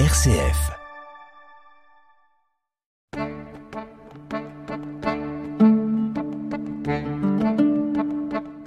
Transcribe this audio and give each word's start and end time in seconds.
RCF. 0.00 0.72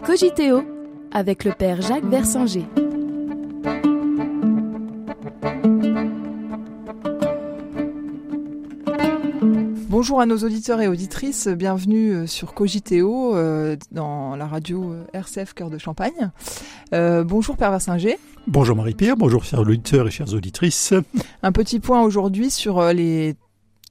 Cogiteo 0.05 0.63
avec 1.11 1.43
le 1.43 1.51
père 1.51 1.81
Jacques 1.81 2.05
Versinger. 2.05 2.65
Bonjour 9.89 10.21
à 10.21 10.25
nos 10.25 10.37
auditeurs 10.37 10.79
et 10.79 10.87
auditrices, 10.87 11.49
bienvenue 11.49 12.13
euh, 12.13 12.25
sur 12.25 12.53
Cogiteo 12.53 13.35
euh, 13.35 13.75
dans 13.91 14.37
la 14.37 14.47
radio 14.47 14.93
euh, 14.93 15.03
RCF 15.11 15.53
Cœur 15.53 15.69
de 15.69 15.77
Champagne. 15.77 16.31
Euh, 16.93 17.25
bonjour 17.25 17.57
Père 17.57 17.71
Versinger. 17.71 18.17
Bonjour 18.47 18.75
Marie-Pierre, 18.77 19.17
bonjour 19.17 19.43
chers 19.43 19.59
auditeurs 19.59 20.07
et 20.07 20.11
chères 20.11 20.33
auditrices. 20.33 20.93
Un 21.43 21.51
petit 21.51 21.79
point 21.79 22.01
aujourd'hui 22.01 22.49
sur 22.49 22.79
euh, 22.79 22.93
les 22.93 23.35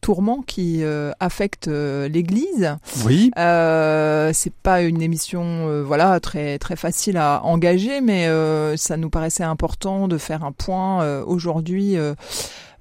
tourments 0.01 0.42
qui 0.46 0.82
euh, 0.82 1.12
affectent 1.20 1.69
euh, 1.69 2.09
l'Église. 2.09 2.77
Oui, 3.05 3.30
Euh, 3.38 4.30
c'est 4.32 4.52
pas 4.55 4.82
une 4.82 5.02
émission 5.02 5.82
voilà 5.82 6.20
très 6.20 6.59
très 6.59 6.77
facile 6.77 7.16
à 7.19 7.42
engager, 7.45 8.01
mais 8.01 8.27
ça 8.77 8.96
nous 8.96 9.10
paraissait 9.10 9.45
important 9.45 10.09
de 10.09 10.16
faire 10.19 10.42
un 10.45 10.52
point 10.52 11.23
aujourd'hui. 11.23 11.96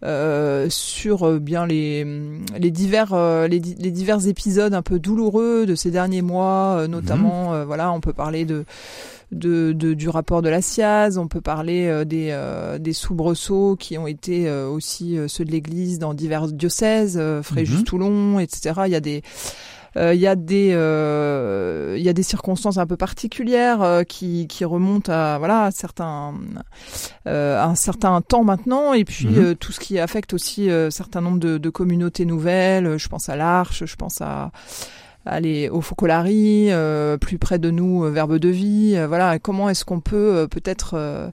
Euh, 0.06 0.68
sur 0.70 1.24
euh, 1.28 1.40
bien 1.40 1.66
les 1.66 2.06
les 2.58 2.72
divers 2.72 3.14
euh, 3.14 3.48
les, 3.48 3.60
les 3.60 3.92
divers 3.92 4.28
épisodes 4.28 4.74
un 4.74 4.82
peu 4.82 5.00
douloureux 5.00 5.66
de 5.66 5.76
ces 5.76 5.92
derniers 5.92 6.22
mois 6.22 6.78
euh, 6.80 6.88
notamment 6.88 7.54
euh, 7.54 7.66
voilà 7.66 7.92
on 7.92 8.00
peut 8.00 8.14
parler 8.14 8.46
de 8.46 8.64
de, 9.32 9.74
de- 9.74 9.96
du 9.96 10.08
rapport 10.08 10.44
de 10.44 10.50
la 10.50 10.62
SIAZ, 10.62 11.18
on 11.18 11.28
peut 11.28 11.42
parler 11.42 11.88
euh, 11.88 12.06
des, 12.06 12.28
euh, 12.30 12.78
des 12.78 12.94
soubresauts 12.94 13.76
qui 13.76 13.98
ont 13.98 14.06
été 14.06 14.48
euh, 14.48 14.70
aussi 14.70 15.18
euh, 15.18 15.28
ceux 15.28 15.44
de 15.44 15.52
l'Église 15.52 15.98
dans 15.98 16.14
divers 16.14 16.48
diocèses, 16.48 17.18
euh, 17.20 17.42
Fréjus-Toulon, 17.42 18.38
etc. 18.40 18.82
Il 18.86 18.92
y 18.92 18.96
a 18.96 19.00
des 19.00 19.24
il 19.98 20.20
y 20.20 20.28
a 20.28 20.36
des 20.36 20.72
euh, 20.74 21.96
il 21.98 22.04
y 22.04 22.10
a 22.10 22.14
des 22.14 22.24
circonstances 22.24 22.78
un 22.78 22.86
peu 22.86 22.98
particulières 22.98 23.82
euh, 23.82 24.04
qui, 24.04 24.48
qui 24.48 24.66
remontent 24.66 25.12
à 25.12 25.38
voilà 25.38 25.64
à 25.66 25.72
certains 25.72 26.34
euh, 27.28 27.58
à 27.60 27.66
un 27.66 27.76
certain 27.76 28.22
temps 28.22 28.44
maintenant 28.44 28.94
et 28.94 29.06
puis 29.06 29.28
Mhm. 29.28 29.38
euh, 29.44 29.54
tout 29.56 29.72
ce 29.72 29.80
qui 29.80 29.98
affecte 30.00 30.34
aussi 30.34 30.70
euh, 30.70 30.90
certain 30.90 31.22
nombre 31.22 31.40
de, 31.40 31.58
de 31.58 31.70
communautés 31.70 32.26
nouvelles 32.26 32.98
je 32.98 33.08
pense 33.08 33.30
à 33.30 33.36
l'Arche 33.36 33.84
je 33.86 33.96
pense 33.96 34.22
à 34.22 34.52
aller 35.28 35.70
au 35.70 35.82
Focolari, 35.82 36.68
euh, 36.70 37.18
plus 37.18 37.40
près 37.40 37.58
de 37.58 37.72
nous, 37.72 38.04
euh, 38.06 38.12
Verbe 38.12 38.38
de 38.38 38.50
vie. 38.50 38.94
euh, 38.96 39.08
voilà, 39.08 39.40
comment 39.40 39.70
est-ce 39.70 39.84
qu'on 39.84 40.00
peut 40.00 40.36
euh, 40.36 40.48
peut-être 40.48 40.94
euh, 40.94 41.30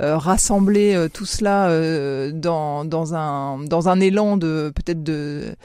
euh, 0.00 0.16
rassembler 0.16 0.94
euh, 0.94 1.08
tout 1.08 1.24
cela 1.26 1.68
euh, 1.70 2.30
dans, 2.32 2.84
dans 2.84 3.16
un 3.16 3.58
dans 3.64 3.88
un 3.88 3.98
élan 3.98 4.36
de 4.36 4.70
peut-être 4.76 5.02
de 5.02 5.56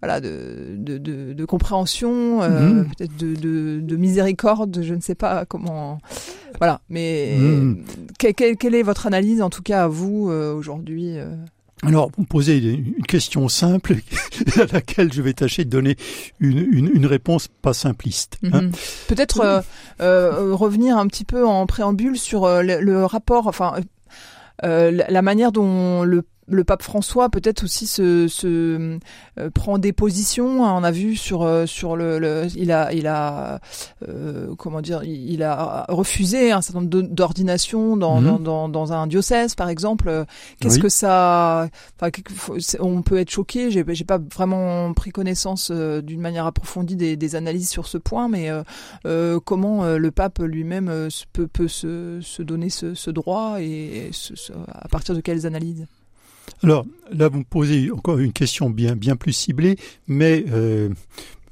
voilà 0.00 0.20
de 0.20 0.74
de, 0.76 0.98
de, 0.98 1.32
de 1.32 1.44
compréhension, 1.44 2.42
euh, 2.42 2.48
Mhm. 2.84 2.88
peut-être 2.96 3.16
de, 3.16 3.34
de 3.34 3.80
de 3.80 3.96
miséricorde. 3.96 4.80
Je 4.82 4.94
ne 4.94 5.00
sais 5.00 5.14
pas 5.14 5.44
comment. 5.44 5.98
Voilà, 6.58 6.80
mais 6.88 7.36
Mhm. 7.38 7.84
que- 8.18 8.32
que- 8.32 8.54
quelle 8.54 8.74
est 8.74 8.82
votre 8.82 9.06
analyse 9.06 9.42
en 9.42 9.50
tout 9.50 9.62
cas 9.62 9.84
à 9.84 9.88
vous 9.88 10.30
euh, 10.30 10.54
aujourd'hui 10.54 11.18
euh 11.18 11.30
alors 11.84 12.10
vous 12.16 12.22
me 12.22 12.26
posez 12.26 12.58
une 12.58 13.04
question 13.06 13.48
simple 13.48 13.94
à 14.56 14.64
laquelle 14.72 15.12
je 15.12 15.22
vais 15.22 15.32
tâcher 15.32 15.64
de 15.64 15.70
donner 15.70 15.94
une, 16.40 16.58
une, 16.58 16.90
une 16.92 17.06
réponse 17.06 17.46
pas 17.46 17.72
simpliste. 17.72 18.36
hein. 18.52 18.62
Mhm. 18.62 18.72
Peut-être 19.06 19.40
euh, 19.42 19.60
euh, 20.00 20.54
revenir 20.54 20.98
un 20.98 21.06
petit 21.06 21.24
peu 21.24 21.46
en 21.46 21.66
préambule 21.66 22.18
sur 22.18 22.48
le, 22.48 22.80
le 22.80 23.04
rapport, 23.04 23.46
enfin 23.46 23.74
euh, 24.64 24.90
la 25.08 25.22
manière 25.22 25.52
dont 25.52 26.02
le 26.02 26.24
le 26.50 26.64
pape 26.64 26.82
François 26.82 27.28
peut-être 27.28 27.62
aussi 27.64 27.86
se, 27.86 28.26
se 28.28 28.98
euh, 29.38 29.50
prend 29.52 29.78
des 29.78 29.92
positions. 29.92 30.64
hein, 30.66 30.74
on 30.76 30.82
a 30.84 30.90
vu 30.90 31.14
sur 31.16 31.42
euh, 31.42 31.66
sur 31.66 31.96
le, 31.96 32.18
le- 32.18 32.46
il 32.56 32.72
a 32.72 32.92
il 32.92 33.06
a 33.06 33.60
euh, 34.08 34.54
comment 34.56 34.80
dire 34.80 35.02
il, 35.04 35.42
a 35.42 35.84
refusé 35.88 36.52
un 36.52 36.60
certain 36.62 36.80
nombre 36.80 37.02
d'ordinations 37.08 37.96
dans, 37.96 38.20
Mhm. 38.20 38.24
dans, 38.24 38.38
dans 38.38 38.68
dans 38.68 38.92
un 38.92 39.06
diocèse 39.06 39.54
par 39.54 39.68
exemple. 39.68 40.24
Qu'est-ce 40.60 40.76
Oui. 40.76 40.82
que 40.82 40.88
ça 40.88 41.68
enfin 42.00 42.10
on 42.80 43.02
peut 43.02 43.18
être 43.18 43.30
choqué. 43.30 43.70
J'ai 43.70 43.84
j'ai 43.88 44.04
pas 44.04 44.18
vraiment 44.34 44.92
pris 44.94 45.10
connaissance 45.10 45.70
euh, 45.70 46.00
d'une 46.02 46.20
manière 46.20 46.46
approfondie 46.46 46.96
des, 46.96 47.16
des 47.16 47.34
analyses 47.36 47.68
sur 47.68 47.86
ce 47.86 47.98
point, 47.98 48.28
mais 48.28 48.50
euh, 48.50 48.62
euh, 49.06 49.38
comment 49.44 49.84
le 49.84 50.10
pape 50.10 50.38
lui-même 50.40 51.08
peut, 51.32 51.46
peut 51.46 51.68
se, 51.68 52.18
se 52.22 52.42
donner 52.42 52.70
ce, 52.70 52.94
ce 52.94 53.10
droit 53.10 53.56
et 53.60 54.08
ce- 54.12 54.34
à 54.72 54.88
partir 54.88 55.14
de 55.14 55.20
quelles 55.20 55.46
analyses? 55.46 55.86
Alors 56.62 56.84
là, 57.12 57.28
vous 57.28 57.38
me 57.40 57.44
posez 57.44 57.90
encore 57.90 58.18
une 58.18 58.32
question 58.32 58.70
bien, 58.70 58.96
bien 58.96 59.16
plus 59.16 59.32
ciblée, 59.32 59.76
mais 60.06 60.44
euh, 60.50 60.88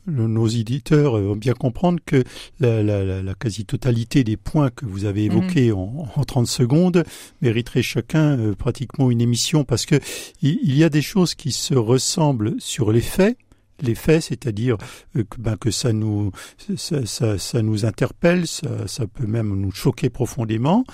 nos 0.08 0.46
éditeurs 0.46 1.16
euh, 1.16 1.22
vont 1.22 1.36
bien 1.36 1.52
comprendre 1.54 1.98
que 2.04 2.22
la, 2.60 2.82
la- 2.82 3.04
la- 3.04 3.22
la 3.22 3.34
quasi-totalité 3.34 4.24
des 4.24 4.36
points 4.36 4.70
que 4.70 4.84
vous 4.86 5.04
avez 5.04 5.24
évoqués 5.24 5.72
en, 5.72 6.06
en 6.14 6.24
30 6.24 6.46
secondes 6.46 7.04
mériteraient 7.42 7.82
chacun 7.82 8.38
euh, 8.38 8.54
pratiquement 8.54 9.10
une 9.10 9.20
émission 9.20 9.64
parce 9.64 9.86
que 9.86 9.96
il, 10.42 10.58
il 10.62 10.76
y 10.76 10.84
a 10.84 10.88
des 10.88 11.02
choses 11.02 11.34
qui 11.34 11.50
se 11.52 11.74
ressemblent 11.74 12.54
sur 12.58 12.92
les 12.92 13.00
faits. 13.00 13.36
Les 13.82 13.94
faits, 13.94 14.22
c'est-à-dire 14.22 14.76
euh, 15.16 15.22
que, 15.28 15.40
ben, 15.40 15.56
que 15.56 15.70
ça 15.70 15.92
nous 15.92 16.30
ça, 16.76 17.04
ça, 17.04 17.38
ça 17.38 17.62
nous 17.62 17.84
interpelle, 17.84 18.46
ça, 18.46 18.68
ça 18.86 19.06
peut 19.06 19.26
même 19.26 19.54
nous 19.54 19.70
choquer 19.70 20.08
profondément. 20.10 20.84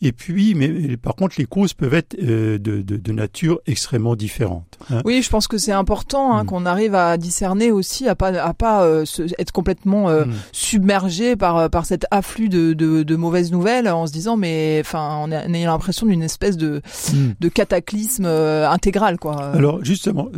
Et 0.00 0.12
puis, 0.12 0.54
mais, 0.54 0.96
par 0.96 1.16
contre, 1.16 1.34
les 1.38 1.46
causes 1.46 1.74
peuvent 1.74 1.94
être 1.94 2.16
euh, 2.22 2.58
de, 2.58 2.82
de, 2.82 2.96
de 2.96 3.12
nature 3.12 3.58
extrêmement 3.66 4.14
différente. 4.14 4.78
hein. 4.90 5.02
Oui, 5.04 5.22
je 5.22 5.28
pense 5.30 5.48
que 5.48 5.58
c'est 5.58 5.72
important 5.72 6.32
hein, 6.34 6.44
Mm. 6.44 6.46
qu'on 6.46 6.66
arrive 6.66 6.94
à 6.94 7.16
discerner 7.16 7.72
aussi, 7.72 8.06
à 8.08 8.14
pas 8.14 8.28
à 8.28 8.54
pas 8.54 8.84
euh, 8.84 9.04
se- 9.04 9.22
être 9.38 9.50
complètement 9.52 10.08
euh, 10.08 10.24
Mm. 10.26 10.32
submergé 10.52 11.34
par 11.36 11.68
par 11.70 11.86
cet 11.86 12.06
afflux 12.12 12.48
de, 12.48 12.72
de, 12.74 13.02
de 13.02 13.16
mauvaises 13.16 13.50
nouvelles, 13.50 13.88
en 13.88 14.06
se 14.06 14.12
disant 14.12 14.36
mais 14.36 14.78
enfin 14.84 15.18
on 15.22 15.32
a, 15.32 15.48
on 15.48 15.54
a 15.54 15.58
l'impression 15.58 16.06
d'une 16.06 16.22
espèce 16.22 16.56
de 16.56 16.80
Mm. 17.12 17.30
de 17.40 17.48
cataclysme 17.48 18.24
euh, 18.26 18.68
intégral 18.70 19.18
quoi. 19.18 19.36
Alors 19.50 19.84
justement, 19.84 20.28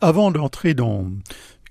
avant 0.00 0.30
d'entrer 0.30 0.74
dans 0.74 1.06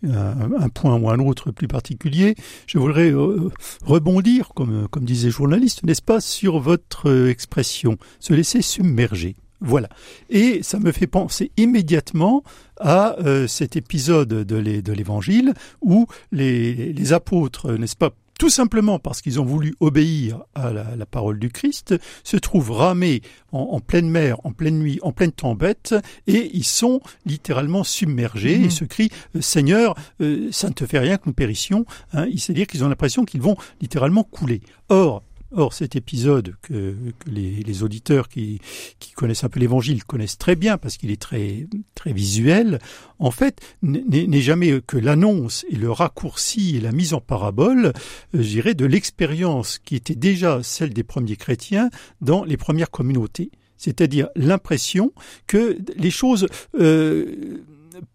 un, 0.03 0.69
point 0.69 0.95
ou 0.99 1.09
un 1.09 1.19
autre 1.19 1.51
plus 1.51 1.67
particulier, 1.67 2.35
je 2.67 2.77
voudrais 2.77 3.11
euh, 3.11 3.49
rebondir, 3.83 4.49
comme, 4.55 4.87
comme 4.89 5.05
disait 5.05 5.27
le 5.27 5.33
journaliste, 5.33 5.83
n'est-ce 5.83 6.01
pas, 6.01 6.21
sur 6.21 6.59
votre 6.59 7.27
expression, 7.29 7.97
se 8.19 8.33
laisser 8.33 8.61
submerger. 8.61 9.35
Voilà. 9.59 9.89
Et 10.29 10.61
ça 10.61 10.77
me 10.79 10.91
fait 10.91 11.07
penser 11.07 11.51
immédiatement 11.57 12.43
à 12.79 13.15
euh, 13.19 13.47
cet 13.47 13.75
épisode 13.75 14.27
de 14.29 14.55
l'é- 14.55 14.83
de 14.83 14.93
l'Évangile 14.93 15.53
où 15.81 16.05
les 16.31 17.11
apôtres, 17.11 17.71
n'est-ce 17.73 17.95
pas, 17.95 18.11
tout 18.37 18.49
simplement 18.49 18.99
parce 18.99 19.21
qu'ils 19.21 19.39
ont 19.39 19.45
voulu 19.45 19.75
obéir 19.79 20.43
à 20.55 20.71
la, 20.71 20.95
la 20.95 21.05
parole 21.05 21.39
du 21.39 21.49
Christ, 21.49 21.95
se 22.23 22.37
trouvent 22.37 22.71
ramés 22.71 23.21
en, 23.51 23.59
en 23.59 23.79
pleine 23.79 24.09
mer, 24.09 24.37
en 24.43 24.51
pleine 24.51 24.77
nuit, 24.79 24.99
en 25.01 25.11
pleine 25.11 25.31
tempête, 25.31 25.95
et 26.27 26.49
ils 26.53 26.63
sont 26.65 27.01
littéralement 27.25 27.83
submergés 27.83 28.57
Mhm. 28.59 28.65
et 28.65 28.69
se 28.69 28.85
crient 28.85 29.09
euh, 29.35 29.41
Seigneur, 29.41 29.95
euh, 30.21 30.49
ça 30.51 30.67
ne 30.69 30.73
te 30.73 30.85
fait 30.85 30.99
rien 30.99 31.17
que 31.17 31.23
nous 31.25 31.33
périssions. 31.33 31.85
Hein, 32.13 32.27
C'est-à-dire 32.37 32.67
qu'ils 32.67 32.83
ont 32.83 32.89
l'impression 32.89 33.25
qu'ils 33.25 33.41
vont 33.41 33.57
littéralement 33.81 34.23
couler. 34.23 34.61
Or, 34.89 35.23
Or, 35.51 35.73
cet 35.73 35.95
épisode 35.95 36.55
que, 36.61 36.95
les, 37.25 37.83
auditeurs 37.83 38.27
qui, 38.27 38.59
connaissent 39.15 39.43
un 39.43 39.49
peu 39.49 39.59
l'Évangile 39.59 40.03
connaissent 40.03 40.37
très 40.37 40.55
bien 40.55 40.77
parce 40.77 40.97
qu'il 40.97 41.11
est 41.11 41.21
très, 41.21 41.67
très 41.95 42.11
visuel, 42.11 42.79
en 43.19 43.31
fait, 43.31 43.61
n'est 43.81 44.27
n'est 44.27 44.41
jamais 44.41 44.81
que 44.85 44.97
l'annonce 44.97 45.65
et 45.69 45.75
le 45.75 45.91
raccourci 45.91 46.75
et 46.75 46.81
la 46.81 46.91
mise 46.91 47.13
en 47.13 47.21
parabole, 47.21 47.87
euh, 47.87 47.91
je 48.33 48.39
dirais, 48.39 48.73
de 48.73 48.85
l'expérience 48.85 49.79
qui 49.79 49.95
était 49.95 50.15
déjà 50.15 50.61
celle 50.63 50.93
des 50.93 51.03
premiers 51.03 51.35
chrétiens 51.37 51.89
dans 52.21 52.43
les 52.43 52.57
premières 52.57 52.91
communautés. 52.91 53.51
C'est-à-dire 53.77 54.29
l'impression 54.35 55.13
que 55.45 55.77
les 55.95 56.11
choses 56.11 56.47
euh, 56.79 57.63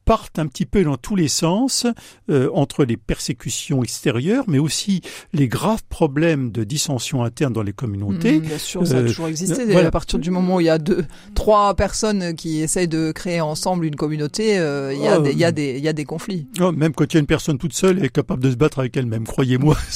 partent 0.05 0.39
un 0.39 0.47
petit 0.47 0.67
peu 0.67 0.83
dans 0.85 0.97
tous 0.97 1.17
les 1.17 1.29
sens, 1.29 1.87
euh, 2.31 2.49
entre 2.55 2.85
les 2.85 2.97
persécutions 2.97 3.83
extérieures, 3.83 4.45
mais 4.49 4.59
aussi 4.59 5.01
les 5.33 5.49
graves 5.49 5.83
problèmes 5.89 6.51
de 6.53 6.65
dissension 6.65 7.23
interne 7.25 7.53
dans 7.53 7.63
les 7.63 7.73
communautés. 7.73 8.39
Mm, 8.39 8.43
bien 8.43 8.59
sûr, 8.59 8.87
ça 8.87 8.97
a 8.97 9.01
Euh, 9.01 9.07
toujours 9.07 9.29
existé. 9.29 9.65
voilà. 9.67 9.89
À 9.89 9.91
partir 9.91 10.19
du 10.19 10.31
moment 10.31 10.57
où 10.57 10.61
il 10.61 10.67
y 10.67 10.71
a 10.71 10.79
deux, 10.79 11.05
trois 11.35 11.75
personnes 11.75 12.35
qui 12.35 12.61
essayent 12.61 12.89
de 12.89 13.13
créer 13.13 13.41
ensemble 13.41 13.85
une 13.87 13.97
communauté, 13.97 14.59
euh, 14.59 14.93
il 14.95 15.01
y 15.03 15.07
a 15.09 15.19
Oh. 15.19 15.23
des, 15.23 15.33
il 15.33 15.39
y 15.39 15.45
a 15.45 15.53
des, 15.53 15.77
il 15.79 15.85
y 15.85 15.89
a 15.89 15.93
des 15.93 16.05
conflits. 16.05 16.47
Oh, 16.61 16.73
même 16.73 16.93
quand 16.93 17.05
il 17.13 17.15
y 17.15 17.17
a 17.19 17.21
une 17.21 17.27
personne 17.27 17.59
toute 17.59 17.73
seule, 17.75 17.99
elle 17.99 18.05
est 18.07 18.09
capable 18.09 18.43
de 18.43 18.51
se 18.51 18.57
battre 18.57 18.79
avec 18.81 18.97
elle-même. 18.97 19.25
Croyez-moi, 19.27 19.77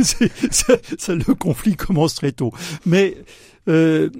ça, 0.00 0.74
ça, 0.98 1.14
le 1.14 1.34
conflit 1.34 1.76
commence 1.76 2.14
très 2.14 2.32
tôt. 2.32 2.52
Mais 2.86 3.16
euh, 3.68 4.10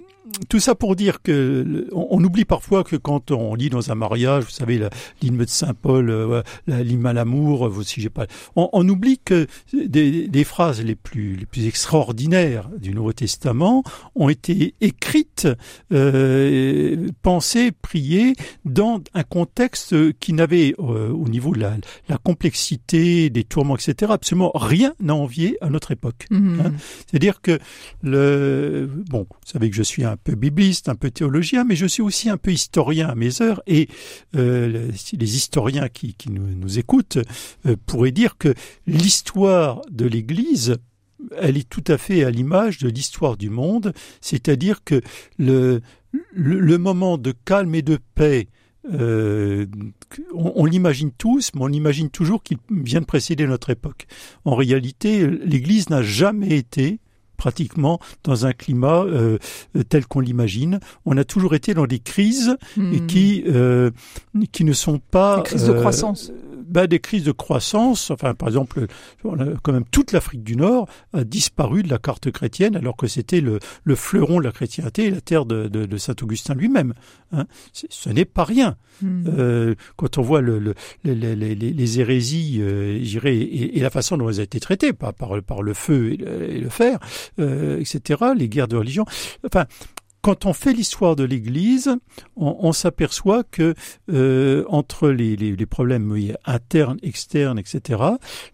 tout 0.49 0.61
ça 0.61 0.75
pour 0.75 0.97
dire 0.97 1.23
que 1.23 1.87
on, 1.93 2.23
oublie 2.25 2.45
parfois 2.45 2.85
que 2.85 2.97
quand 2.97 3.31
on 3.31 3.55
lit 3.55 3.71
dans 3.71 3.91
un 3.91 3.95
mariage, 3.95 4.45
vous 4.45 4.51
savez, 4.51 4.81
l'hymne 5.21 5.39
de 5.39 5.47
Saint 5.47 5.75
Paul, 5.75 6.09
euh, 6.11 6.43
l'hymne 6.67 7.07
à 7.07 7.13
l'amour, 7.13 7.67
euh, 7.67 7.83
si 7.83 8.01
j'ai 8.01 8.09
pas, 8.09 8.27
on, 8.57 8.89
oublie 8.89 9.19
que 9.23 9.47
des, 9.73 10.29
des, 10.29 10.45
phrases 10.45 10.83
les 10.83 10.95
plus 10.95 11.37
les 11.37 11.47
plus 11.47 11.67
extraordinaires 11.67 12.69
du 12.79 12.95
Nouveau 12.95 13.13
Testament 13.13 13.83
ont 14.15 14.29
été 14.29 14.75
écrites, 14.81 15.49
euh, 15.93 17.09
pensées, 17.23 17.73
priées 17.73 18.35
dans 18.65 19.01
un 19.15 19.23
contexte 19.23 19.95
qui 20.19 20.33
n'avait 20.33 20.75
euh, 20.79 21.11
au 21.11 21.29
niveau 21.29 21.53
de 21.53 21.61
la, 21.61 21.77
la, 22.09 22.19
complexité, 22.19 23.31
des 23.31 23.45
tourments, 23.45 23.77
etc., 23.77 24.13
absolument 24.13 24.53
rien 24.55 24.95
à 25.07 25.13
envier 25.13 25.59
à 25.61 25.69
notre 25.69 25.93
époque. 25.93 26.27
Mmh. 26.31 26.61
Hein. 26.61 26.73
C'est-à-dire 27.07 27.41
que 27.41 27.59
le 28.03 28.89
bon, 29.11 29.27
vous 29.31 29.53
savez 29.53 29.71
que 29.71 29.77
je 29.77 29.83
suis 29.83 30.05
un 30.05 30.14
peu 30.17 30.35
bibliste, 30.35 30.89
un 30.89 30.95
peu 30.95 31.11
théologien, 31.11 31.65
mais 31.65 31.77
je 31.77 31.87
suis 31.87 32.03
aussi 32.03 32.31
un 32.31 32.37
peu 32.37 32.53
historien 32.53 33.09
à 33.09 33.15
mes 33.15 33.43
heures. 33.43 33.63
Et 33.67 33.89
euh, 34.37 34.91
les 35.13 35.37
historiens 35.37 35.89
qui, 35.89 36.15
nous, 36.31 36.79
écoutent 36.79 37.19
euh, 37.67 37.77
pourraient 37.87 38.13
dire 38.13 38.37
que 38.39 38.55
l'histoire 38.87 39.83
de 39.91 40.07
l'Église 40.07 40.77
elle 41.39 41.57
est 41.57 41.69
tout 41.69 41.85
à 41.87 41.97
fait 41.97 42.23
à 42.23 42.31
l'image 42.31 42.79
de 42.79 42.89
l'histoire 42.89 43.39
du 43.39 43.49
monde, 43.49 43.95
c'est-à-dire 44.21 44.85
que 44.85 45.01
le, 45.39 45.81
moment 46.77 47.17
de 47.17 47.33
calme 47.47 47.75
et 47.75 47.83
de 47.83 47.99
paix 48.15 48.49
euh, 48.93 49.65
on, 50.35 50.53
on 50.57 50.65
l'imagine 50.67 51.11
tous, 51.11 51.53
mais 51.55 51.63
on 51.63 51.69
imagine 51.69 52.11
toujours 52.11 52.43
qu'il 52.43 52.59
vient 52.71 53.01
de 53.01 53.07
précéder 53.07 53.47
notre 53.47 53.71
époque. 53.71 54.07
En 54.45 54.55
réalité, 54.55 55.27
l'Église 55.27 55.89
n'a 55.89 56.03
jamais 56.03 56.59
été 56.59 57.01
pratiquement 57.37 58.01
dans 58.23 58.47
un 58.47 58.53
climat 58.53 59.05
euh, 59.05 59.39
tel 59.89 60.07
qu'on 60.07 60.21
l'imagine. 60.21 60.81
On 61.05 61.17
a 61.17 61.25
toujours 61.25 61.55
été 61.55 61.75
dans 61.75 61.87
des 61.87 61.99
crises 61.99 62.57
et 62.93 63.01
qui 63.07 63.45
euh, 63.47 63.91
qui 64.53 64.65
ne 64.65 64.73
sont 64.73 64.99
pas 64.99 65.37
des 65.39 65.43
crises 65.43 65.67
de 65.67 65.73
euh, 65.73 65.81
croissance. 65.81 66.33
Bah, 66.67 66.87
des 66.87 66.99
crises 66.99 67.25
de 67.25 67.33
croissance. 67.33 68.11
Enfin, 68.11 68.35
par 68.35 68.49
exemple, 68.49 68.87
quand 69.23 69.73
même 69.73 69.85
toute 69.91 70.13
l'Afrique 70.13 70.43
du 70.43 70.57
Nord 70.57 70.89
a 71.13 71.25
disparu 71.25 71.83
de 71.83 71.91
la 71.91 71.99
carte 71.99 72.31
chrétienne, 72.31 72.75
alors 72.75 72.97
que 72.97 73.07
c'était 73.07 73.41
le, 73.41 73.59
le, 73.85 73.95
fleuron 73.95 74.39
de 74.39 74.45
la 74.45 74.53
chrétienté, 74.53 75.11
la 75.11 75.21
terre 75.21 75.45
de, 75.45 75.69
de, 75.69 75.85
de 75.85 75.97
saint 75.99 76.15
Augustin 76.23 76.55
lui-même. 76.55 76.95
Hein. 77.33 77.45
Ce 77.73 78.09
n'est 78.09 78.25
pas 78.25 78.45
rien. 78.45 78.77
Hmm. 79.03 79.25
Euh, 79.27 79.75
quand 79.97 80.19
on 80.19 80.23
voit 80.23 80.41
le, 80.41 80.59
le, 80.59 80.75
les, 81.05 81.15
les, 81.15 81.55
les, 81.55 82.01
hérésies, 82.01 82.59
euh, 82.61 83.03
et, 83.25 83.79
et, 83.79 83.81
la 83.81 83.91
façon 83.91 84.17
dont 84.17 84.29
elles 84.29 84.41
ont 84.41 84.45
été 84.45 84.61
traitées, 84.61 84.93
par, 84.93 85.13
par, 85.13 85.43
par 85.43 85.63
le 85.63 85.75
feu 85.75 86.13
et 86.13 86.17
le, 86.17 86.51
et 86.51 86.61
le 86.61 86.69
fer, 86.69 86.99
euh, 87.39 87.81
etc., 87.81 88.23
les 88.37 88.49
guerres 88.49 88.69
de 88.69 88.77
religion. 88.77 89.05
Enfin, 89.45 89.67
quand 90.25 90.47
on 90.47 90.55
fait 90.55 90.73
l'histoire 90.73 91.17
de 91.17 91.25
l'Église, 91.25 91.95
on, 92.35 92.57
on 92.61 92.73
s'aperçoit 92.73 93.45
que 93.45 93.75
euh, 94.11 94.65
entre 94.69 95.11
les, 95.11 95.37
les, 95.37 95.55
les, 95.55 95.67
problèmes 95.67 96.17
internes, 96.47 96.97
externes, 97.03 97.59
etc., 97.59 98.03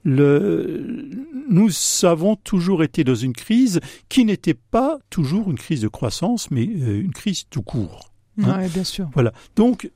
le, 0.02 1.06
nous 1.48 1.70
avons 2.02 2.34
toujours 2.34 2.82
été 2.82 3.04
dans 3.04 3.14
une 3.14 3.34
crise 3.34 3.78
qui 4.08 4.24
n'était 4.24 4.54
pas 4.54 4.98
toujours 5.10 5.48
une 5.48 5.58
crise 5.58 5.80
de 5.80 5.88
croissance, 5.88 6.50
mais 6.50 6.66
euh, 6.66 7.00
une 7.00 7.12
crise 7.12 7.44
tout 7.48 7.62
court. 7.62 8.10
Hein. 8.42 8.58
Ouais, 8.58 8.68
bien 8.68 8.84
sûr. 8.84 9.08
Voilà. 9.14 9.32
Donc, 9.54 9.90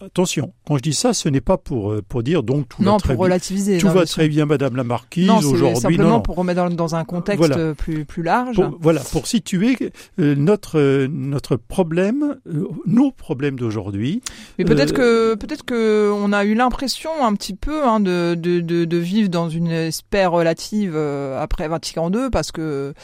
Attention, 0.00 0.52
quand 0.66 0.76
je 0.76 0.82
dis 0.82 0.92
ça, 0.92 1.14
ce 1.14 1.28
n'est 1.28 1.40
pas 1.40 1.56
pour 1.56 1.92
euh, 1.92 2.02
pour 2.06 2.24
dire 2.24 2.42
donc 2.42 2.68
tout 2.68 2.82
non, 2.82 2.92
va 2.92 2.98
très 2.98 3.14
pour 3.14 3.22
relativiser. 3.22 3.78
Tout 3.78 3.88
va 3.88 4.04
très 4.04 4.28
bien, 4.28 4.44
Madame 4.44 4.74
la 4.74 4.82
Marquise. 4.82 5.28
Non, 5.28 5.38
aujourd'hui. 5.38 5.76
simplement 5.76 6.08
non, 6.08 6.20
pour 6.20 6.34
remettre 6.34 6.68
dans, 6.68 6.74
dans 6.74 6.94
un 6.96 7.04
contexte 7.04 7.38
voilà. 7.38 7.74
plus 7.74 8.04
plus 8.04 8.24
large. 8.24 8.56
Pour, 8.56 8.76
voilà, 8.80 9.00
pour 9.00 9.28
situer 9.28 9.76
euh, 10.18 10.34
notre 10.34 10.80
euh, 10.80 11.06
notre 11.08 11.54
problème, 11.56 12.36
euh, 12.48 12.66
nos 12.86 13.12
problèmes 13.12 13.56
d'aujourd'hui. 13.56 14.20
Mais 14.58 14.64
peut-être 14.64 14.92
que 14.92 15.36
peut-être 15.36 15.64
que 15.64 16.10
on 16.12 16.32
a 16.32 16.44
eu 16.44 16.54
l'impression 16.54 17.10
un 17.24 17.34
petit 17.34 17.54
peu 17.54 17.84
hein, 17.84 18.00
de, 18.00 18.34
de, 18.34 18.60
de 18.60 18.84
de 18.84 18.96
vivre 18.96 19.28
dans 19.28 19.48
une 19.48 19.70
espère 19.70 20.32
relative 20.32 20.96
après 20.96 21.68
Vatican 21.68 22.10
II 22.10 22.30
parce 22.32 22.50
que 22.50 22.94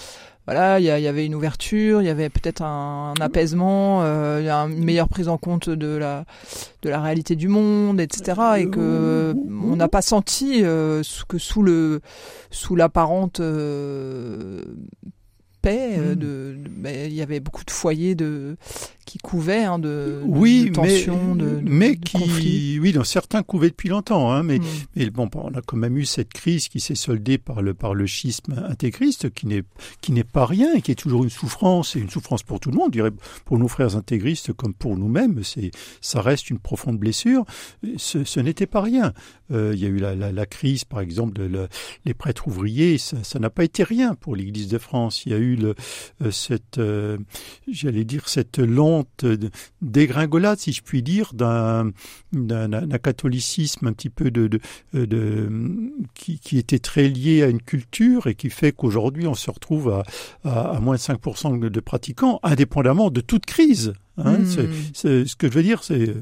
voilà, 0.51 0.81
il 0.81 0.83
y, 0.83 0.87
y, 0.87 1.07
avait 1.07 1.27
une 1.27 1.37
ouverture, 1.37 2.03
il 2.03 2.07
y 2.07 2.09
avait 2.09 2.29
peut-être 2.29 2.61
un, 2.61 3.15
un, 3.17 3.23
apaisement, 3.23 4.01
euh, 4.03 4.41
une 4.67 4.83
meilleure 4.83 5.09
prise 5.09 5.29
en 5.29 5.39
compte 5.39 5.71
de 5.71 5.97
la 5.97 6.25
de 6.83 6.91
la 6.91 7.01
réalité 7.01 7.37
du 7.37 7.47
monde, 7.47 8.01
etc. 8.01 8.41
Et 8.59 8.69
que 8.69 9.33
on 9.49 9.77
n'a 9.77 9.87
pas 9.87 10.03
senti 10.03 10.65
euh, 10.65 11.03
que 11.29 11.39
sous 11.39 11.63
le 11.63 12.01
sous 12.51 12.75
l'apparente 12.75 13.39
euh, 13.39 14.65
paix, 15.63 15.99
mmh. 15.99 16.03
de, 16.03 16.15
de 16.15 16.69
ben, 16.69 17.07
il 17.07 17.15
y 17.15 17.23
avait 17.23 17.39
beaucoup 17.39 17.65
de 17.65 17.71
foyers 17.71 18.17
de 18.17 18.57
qui 19.11 19.19
couvaient 19.19 19.65
hein, 19.65 19.81
de, 19.81 20.21
oui, 20.25 20.67
de 20.67 20.75
tensions, 20.75 21.35
mais, 21.35 21.43
de, 21.43 21.61
de, 21.61 21.69
mais 21.69 21.95
de 21.97 22.01
qui, 22.01 22.13
conflits. 22.13 22.79
oui, 22.79 22.93
dans 22.93 23.03
certains 23.03 23.43
couvaient 23.43 23.71
depuis 23.71 23.89
longtemps, 23.89 24.31
hein, 24.31 24.45
mais, 24.45 24.61
Mmh. 24.61 24.65
mais 24.97 25.11
bon, 25.11 25.29
on 25.35 25.55
a 25.55 25.63
quand 25.63 25.77
même 25.77 25.97
eu 25.99 26.05
cette 26.05 26.33
crise 26.33 26.69
qui 26.69 26.79
s'est 26.81 26.95
soldée 26.95 27.39
par 27.39 27.63
le 27.63 27.75
par 27.75 27.95
le 27.95 28.07
schisme 28.07 28.55
intégrisme, 28.69 29.31
qui 29.31 29.47
n'est 29.47 29.65
qui 30.01 30.13
n'est 30.13 30.23
pas 30.23 30.47
rien, 30.47 30.75
et 30.75 30.83
qui 30.83 30.93
est 30.93 30.95
toujours 30.95 31.25
une 31.25 31.31
souffrance 31.31 31.97
et 31.97 31.99
une 31.99 32.11
souffrance 32.11 32.43
pour 32.45 32.61
tout 32.61 32.71
le 32.71 32.77
monde, 32.77 32.89
je 32.89 32.99
dirais 32.99 33.11
pour 33.45 33.59
nos 33.59 33.69
frères 33.69 33.97
intégristes 33.97 34.53
comme 34.53 34.75
pour 34.75 34.97
nous-mêmes, 34.97 35.43
c'est 35.43 35.71
ça 36.01 36.21
reste 36.21 36.51
une 36.51 36.59
profonde 36.59 36.99
blessure. 36.99 37.45
Ce, 37.97 38.23
ce 38.25 38.39
n'était 38.41 38.67
pas 38.67 38.81
rien. 38.83 39.13
Euh, 39.51 39.73
il 39.75 39.81
y 39.81 39.87
a 39.87 39.89
eu 39.89 39.97
la, 39.99 40.15
la, 40.15 40.31
la 40.31 40.47
crise, 40.47 40.85
par 40.85 41.01
exemple, 41.01 41.33
de 41.33 41.69
les 42.05 42.15
prêtres 42.15 42.47
ouvriers, 42.47 42.99
ça 42.99 43.39
n'a 43.41 43.51
pas 43.51 43.65
été 43.65 43.83
rien 43.83 44.15
pour 44.15 44.37
l'Église 44.37 44.69
de 44.69 44.79
France. 44.79 45.25
Il 45.27 45.33
y 45.33 45.35
a 45.35 45.39
eu 45.39 45.57
le, 45.57 45.75
euh, 46.23 46.31
cette, 46.31 46.79
euh, 46.79 47.19
j'allais 47.69 48.05
dire 48.05 48.29
cette 48.29 48.59
dégringolade, 49.83 50.59
si 50.59 50.73
je 50.73 50.83
puis 50.83 51.03
dire, 51.03 51.33
d'un 51.35 51.93
catholicisme 53.03 53.87
un 53.87 53.93
petit 53.93 54.11
peu 54.11 54.31
de, 54.31 54.49
de, 54.49 54.61
de 55.05 55.51
qui, 56.15 56.39
qui, 56.39 56.59
était 56.59 56.79
très 56.79 57.09
lié 57.09 57.43
à 57.43 57.49
une 57.49 57.63
culture 57.63 58.27
et 58.27 58.35
qui 58.35 58.51
fait 58.51 58.73
qu'aujourd'hui 58.73 59.27
on 59.27 59.35
se 59.35 59.51
retrouve 59.51 59.91
à, 59.91 60.03
à, 60.45 60.77
à 60.77 60.81
moins 60.81 60.97
de 60.97 61.01
5% 61.01 61.59
de, 61.59 61.81
pratiquants, 61.81 62.41
indépendamment 62.43 63.11
de 63.11 63.21
toute 63.21 63.47
crise. 63.47 63.93
Hein. 64.17 64.39
Mmh. 64.39 64.69
C'est- 64.95 65.27
ce 65.27 65.37
que 65.37 65.49
je 65.49 65.53
veux 65.55 65.63
dire, 65.63 65.83
c'est 65.83 66.15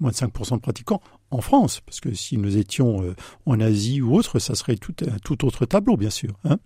moins 0.00 0.10
de 0.10 0.16
5% 0.16 0.56
de 0.56 0.60
pratiquants 0.60 1.00
en 1.30 1.40
France, 1.40 1.80
parce 1.84 2.00
que 2.00 2.14
si 2.14 2.36
nous 2.38 2.56
étions 2.56 3.02
euh, 3.02 3.14
en 3.46 3.58
Asie 3.60 4.00
ou 4.00 4.14
autre, 4.14 4.38
ça 4.38 4.54
serait 4.54 4.76
tout 4.76 4.94
un 5.06 5.18
tout 5.18 5.44
autre 5.44 5.66
tableau, 5.66 5.96
bien 5.96 6.10
sûr. 6.10 6.30
Hein. 6.44 6.58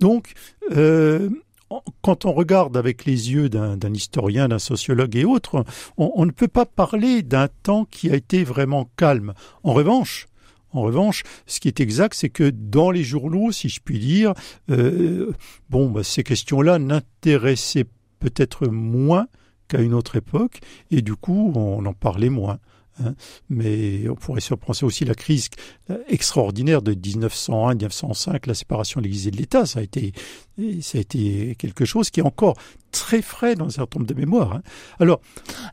Donc, 0.00 0.34
euh, 0.72 1.30
quand 2.02 2.24
on 2.24 2.32
regarde 2.32 2.76
avec 2.76 3.04
les 3.04 3.32
yeux 3.32 3.48
d'un 3.48 3.94
historien, 3.94 4.48
d'un 4.48 4.58
sociologue 4.58 5.16
et 5.16 5.24
autres, 5.24 5.64
on, 5.96 6.12
on 6.14 6.26
ne 6.26 6.30
peut 6.30 6.48
pas 6.48 6.66
parler 6.66 7.22
d'un 7.22 7.48
temps 7.62 7.84
qui 7.84 8.10
a 8.10 8.14
été 8.14 8.44
vraiment 8.44 8.88
calme. 8.96 9.34
En 9.62 9.72
revanche, 9.72 10.26
en 10.74 10.82
revanche, 10.82 11.22
ce 11.46 11.60
qui 11.60 11.68
est 11.68 11.80
exact, 11.80 12.14
c'est 12.14 12.30
que 12.30 12.50
dans 12.50 12.90
les 12.90 13.04
journaux, 13.04 13.52
si 13.52 13.68
je 13.68 13.80
puis 13.80 13.98
dire, 14.00 14.34
euh, 14.70 15.32
bon, 15.70 15.88
bah, 15.88 16.02
ces 16.02 16.24
questions-là 16.24 16.80
n'intéressaient 16.80 17.86
peut-être 18.18 18.66
moins 18.66 19.28
qu'à 19.68 19.80
une 19.80 19.94
autre 19.94 20.16
époque, 20.16 20.60
et 20.90 21.00
du 21.00 21.14
coup, 21.14 21.52
on 21.54 21.86
en 21.86 21.92
parlait 21.92 22.28
moins. 22.28 22.58
Hein. 23.02 23.14
Mais 23.50 24.08
on 24.08 24.14
pourrait 24.14 24.40
se 24.40 24.52
repenser 24.54 24.84
aussi 24.84 25.04
la 25.04 25.14
crise 25.14 25.48
extraordinaire 26.08 26.82
de 26.82 26.94
1901-1905, 26.94 28.46
la 28.46 28.54
séparation 28.54 29.00
de 29.00 29.04
l'Église 29.04 29.28
et 29.28 29.30
de 29.30 29.36
l'État. 29.36 29.66
Ça 29.66 29.80
a 29.80 29.82
été, 29.82 30.12
ça 30.80 30.98
a 30.98 31.00
été 31.00 31.56
quelque 31.58 31.84
chose 31.84 32.10
qui 32.10 32.20
est 32.20 32.24
encore 32.24 32.56
très 32.90 33.22
frais 33.22 33.54
dans 33.56 33.66
un 33.66 33.70
certain 33.70 33.98
nombre 33.98 34.08
de 34.12 34.18
mémoires. 34.18 34.52
Hein. 34.52 34.62
Alors, 35.00 35.20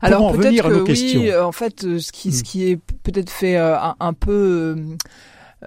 Alors 0.00 0.22
en 0.24 0.32
peut-être 0.32 0.44
revenir 0.46 0.66
à 0.66 0.68
que 0.68 0.74
nos 0.74 0.80
oui, 0.80 0.86
questions? 0.86 1.22
en 1.46 1.52
fait, 1.52 1.84
euh, 1.84 1.98
ce 1.98 2.10
qui, 2.12 2.32
ce 2.32 2.40
Mm. 2.40 2.44
qui 2.44 2.64
est 2.70 2.76
peut-être 3.04 3.30
fait 3.30 3.56
euh, 3.56 3.78
un, 3.78 3.94
un 4.00 4.12
peu 4.12 4.32
euh, 4.76 4.96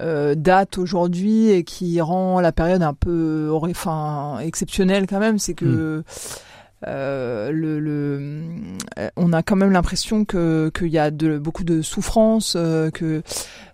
euh, 0.01 0.35
date 0.35 0.77
aujourd'hui 0.77 1.49
et 1.51 1.63
qui 1.63 2.01
rend 2.01 2.41
la 2.41 2.51
période 2.51 2.83
un 2.83 2.93
peu, 2.93 3.49
enfin, 3.53 4.39
exceptionnelle 4.39 5.07
quand 5.07 5.19
même, 5.19 5.39
c'est 5.39 5.53
que 5.53 6.03
euh, 6.87 7.51
le, 7.51 7.79
le, 7.79 8.41
euh, 8.99 9.09
on 9.15 9.33
a 9.33 9.41
quand 9.43 9.55
même 9.55 9.71
l'impression 9.71 10.25
que 10.25 10.69
qu'il 10.77 10.89
y 10.89 10.99
a 10.99 11.09
de, 11.09 11.37
beaucoup 11.37 11.63
de 11.63 11.81
souffrance, 11.81 12.55
euh, 12.57 12.91
que 12.91 13.23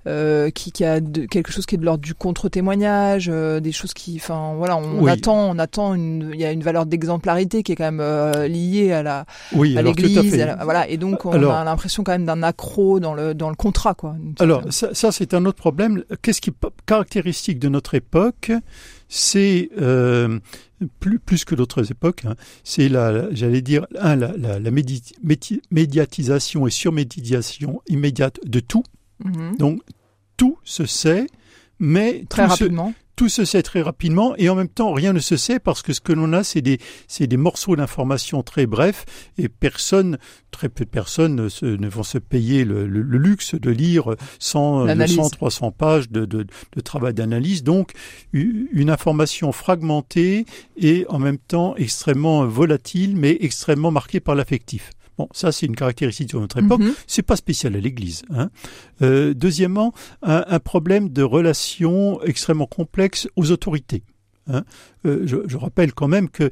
euh, 0.08 0.50
qui, 0.50 0.72
qui 0.72 0.86
a 0.86 1.00
de, 1.00 1.26
quelque 1.26 1.52
chose 1.52 1.66
qui 1.66 1.76
est 1.76 1.78
de 1.78 1.84
l'ordre 1.86 2.04
du 2.04 2.14
contre-témoignage, 2.14 3.28
des 3.28 3.72
choses 3.72 3.94
qui, 3.94 4.16
enfin 4.18 4.54
voilà, 4.56 4.78
on 4.78 5.02
Oui. 5.04 5.12
attend, 5.12 5.50
on 5.52 5.60
attend 5.60 5.96
il 5.96 6.36
y 6.40 6.46
a 6.46 6.52
une 6.52 6.64
valeur 6.64 6.86
d'exemplarité 6.86 7.64
qui 7.64 7.72
est 7.74 7.76
quand 7.76 7.92
même 7.92 8.44
liée 8.48 8.92
à 8.94 9.04
la 9.04 9.26
oui, 9.54 9.78
à 9.78 9.82
l'église, 9.82 10.36
voilà, 10.64 10.88
et 10.88 10.98
donc 10.98 11.26
on 11.26 11.32
Alors- 11.32 11.54
a 11.54 11.64
l'impression 11.64 12.04
quand 12.04 12.12
même 12.14 12.26
d'un 12.26 12.44
accro 12.44 13.00
dans 13.00 13.14
le 13.14 13.34
dans 13.34 13.50
le 13.50 13.56
contrat, 13.56 13.94
quoi. 13.94 14.16
Alors, 14.40 14.64
ça, 14.70 14.90
ça, 14.94 15.12
c'est 15.12 15.34
un 15.34 15.46
autre 15.46 15.58
problème. 15.58 16.04
Qu'est-ce 16.22 16.42
qui 16.42 16.52
caractéristique 16.86 17.60
de 17.60 17.70
notre 17.70 17.94
époque? 17.96 18.52
C'est 19.14 19.70
euh, 19.78 20.40
plus, 21.02 21.20
plus 21.20 21.44
que 21.44 21.54
d'autres 21.54 21.92
époques. 21.92 22.24
hein, 22.26 22.36
c'est 22.64 22.88
la, 22.88 23.12
la- 23.12 23.28
j'allais 23.34 23.62
dire, 23.62 23.86
un, 24.00 24.16
la, 24.16 24.32
la, 24.38 24.58
la 24.58 24.72
médi- 24.72 25.12
méti- 25.22 25.62
médiatisation 25.70 26.66
et 26.66 26.70
surmédiatisation 26.72 27.82
immédiate 27.88 28.40
de 28.46 28.62
tout. 28.62 28.84
Mhm. 29.26 29.58
Donc, 29.58 29.82
tout 30.38 30.58
se 30.64 30.86
sait, 30.86 31.28
mais 31.78 32.24
très 32.30 32.44
rapidement. 32.64 32.94
Tout 33.22 33.30
se 33.30 33.46
sait 33.46 33.62
très 33.62 33.84
rapidement 33.84 34.34
et 34.40 34.50
en 34.50 34.56
même 34.56 34.68
temps 34.68 34.94
rien 34.94 35.14
ne 35.14 35.20
se 35.20 35.38
sait 35.38 35.60
parce 35.60 35.84
que 35.84 35.94
ce 35.94 36.02
que 36.02 36.12
l'on 36.12 36.34
a 36.34 36.44
c'est 36.44 36.64
des 36.64 36.80
c'est 37.08 37.28
des 37.28 37.38
morceaux 37.38 37.76
d'informations 37.76 38.42
très 38.42 38.66
brefs 38.66 39.06
et 39.38 39.48
personne 39.48 40.18
très 40.50 40.70
peu 40.70 40.86
de 40.86 40.90
personnes 40.90 41.36
ne 41.36 41.88
vont 41.88 42.02
se 42.02 42.18
payer 42.18 42.66
le, 42.66 42.88
luxe 42.88 43.54
de 43.54 43.70
lire 43.70 44.16
100 44.40 44.96
200 44.96 45.30
300 45.30 45.72
pages 45.72 46.10
de, 46.10 46.26
de, 46.26 46.48
de 46.48 46.82
travail 46.82 47.14
d'analyse 47.14 47.62
donc 47.62 47.92
une 48.34 48.90
information 48.90 49.52
fragmentée 49.52 50.48
et 50.76 51.06
en 51.08 51.20
même 51.20 51.38
temps 51.38 51.76
extrêmement 51.76 52.48
volatile 52.48 53.16
mais 53.16 53.38
extrêmement 53.40 53.92
marquée 53.92 54.20
par 54.20 54.34
l'affectif. 54.34 54.90
Bon, 55.22 55.28
ça 55.34 55.52
c'est 55.52 55.68
une 55.68 55.76
caractéristique 55.76 56.34
de 56.34 56.40
notre 56.40 56.58
époque. 56.58 56.80
Mhm. 56.80 56.94
C'est 57.06 57.22
pas 57.22 57.36
spécial 57.36 57.76
à 57.76 57.80
l'Église. 57.80 58.24
Hein. 58.32 58.50
Euh, 59.04 59.36
deuxièmement, 59.36 59.94
un, 60.24 60.60
problème 60.60 61.10
de 61.10 61.22
relation 61.22 62.20
extrêmement 62.24 62.66
complexe 62.66 63.28
aux 63.36 63.52
autorités. 63.52 64.02
Hein. 64.48 64.64
Euh, 65.06 65.26
je, 65.26 65.58
rappelle 65.58 65.94
quand 65.94 66.08
même 66.08 66.30
que 66.30 66.50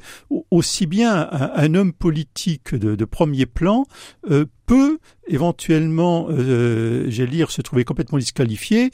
aussi 0.50 0.86
bien 0.86 1.28
un, 1.30 1.74
homme 1.74 1.92
politique 1.92 2.74
de, 2.74 3.04
premier 3.04 3.46
plan 3.46 3.84
euh, 4.30 4.44
peut 4.66 4.98
éventuellement, 5.26 6.26
euh, 6.30 7.06
j'allais 7.08 7.30
dire, 7.30 7.50
se 7.50 7.62
trouver 7.62 7.84
complètement 7.84 8.18
disqualifié 8.18 8.90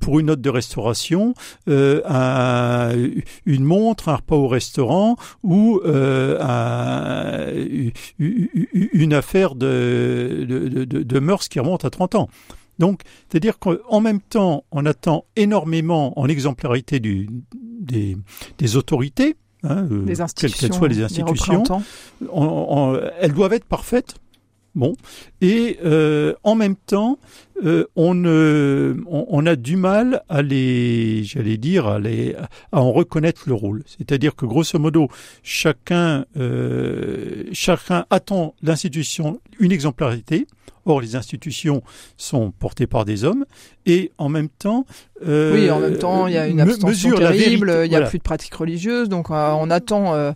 pour 0.00 0.20
une 0.20 0.26
note 0.26 0.40
de 0.40 0.50
restauration, 0.50 1.34
un, 1.66 2.90
une 3.46 3.64
montre, 3.64 4.08
un 4.08 4.16
repas 4.16 4.36
au 4.36 4.48
restaurant 4.48 5.16
ou 5.42 5.80
un, 5.84 7.46
une 8.18 9.14
affaire 9.14 9.54
de, 9.54 10.44
de, 10.48 10.84
de 10.84 11.18
mœurs 11.20 11.48
qui 11.48 11.60
remonte 11.60 11.84
à 11.84 11.90
30 11.90 12.14
ans. 12.16 12.28
Donc, 12.78 13.02
c'est-à-dire 13.28 13.58
qu'en 13.58 14.00
même 14.00 14.20
temps, 14.20 14.64
on 14.72 14.86
attend 14.86 15.24
énormément 15.36 16.18
en 16.18 16.26
exemplarité 16.26 17.00
du, 17.00 17.28
des, 17.82 18.16
des 18.58 18.76
autorités, 18.76 19.36
hein, 19.64 19.86
euh, 19.90 20.06
quelles 20.36 20.52
qu'elles 20.52 20.72
soient 20.72 20.88
les 20.88 21.02
institutions, 21.02 21.64
elles 23.20 23.32
doivent 23.32 23.52
être 23.52 23.66
parfaites. 23.66 24.14
Bon, 24.74 24.94
et 25.42 25.78
euh, 25.84 26.32
en 26.44 26.54
même 26.54 26.76
temps, 26.76 27.18
euh, 27.62 27.84
on, 27.94 28.24
on, 29.06 29.46
a 29.46 29.54
du 29.54 29.76
mal 29.76 30.22
à 30.30 30.40
les, 30.40 31.24
j'allais 31.24 31.58
dire, 31.58 31.86
à, 31.86 31.98
les, 31.98 32.34
à 32.72 32.80
en 32.80 32.90
reconnaître 32.90 33.42
le 33.48 33.52
rôle. 33.52 33.82
C'est-à-dire 33.86 34.34
que 34.34 34.46
grosso 34.46 34.78
modo, 34.78 35.08
chacun, 35.42 36.24
chacun 37.52 38.06
attend 38.08 38.54
l'institution 38.62 39.42
une 39.58 39.72
exemplarité, 39.72 40.46
Or, 40.84 41.00
les 41.00 41.14
institutions 41.16 41.82
sont 42.16 42.50
portées 42.50 42.86
par 42.86 43.04
des 43.04 43.24
hommes 43.24 43.44
et 43.86 44.12
en 44.18 44.28
même 44.28 44.48
temps, 44.48 44.84
euh, 45.26 45.54
oui, 45.54 45.70
en 45.70 45.78
même 45.78 45.98
temps, 45.98 46.26
il 46.26 46.34
y 46.34 46.38
a 46.38 46.48
une 46.48 46.60
abstention 46.60 47.12
terrible, 47.12 47.82
il 47.84 47.88
n'y 47.88 47.96
a 47.96 48.02
plus 48.02 48.18
de 48.18 48.22
pratiques 48.22 48.54
religieuses, 48.54 49.08
donc 49.08 49.30
euh, 49.30 49.50
on 49.52 49.70
attend. 49.70 50.14
Euh, 50.14 50.32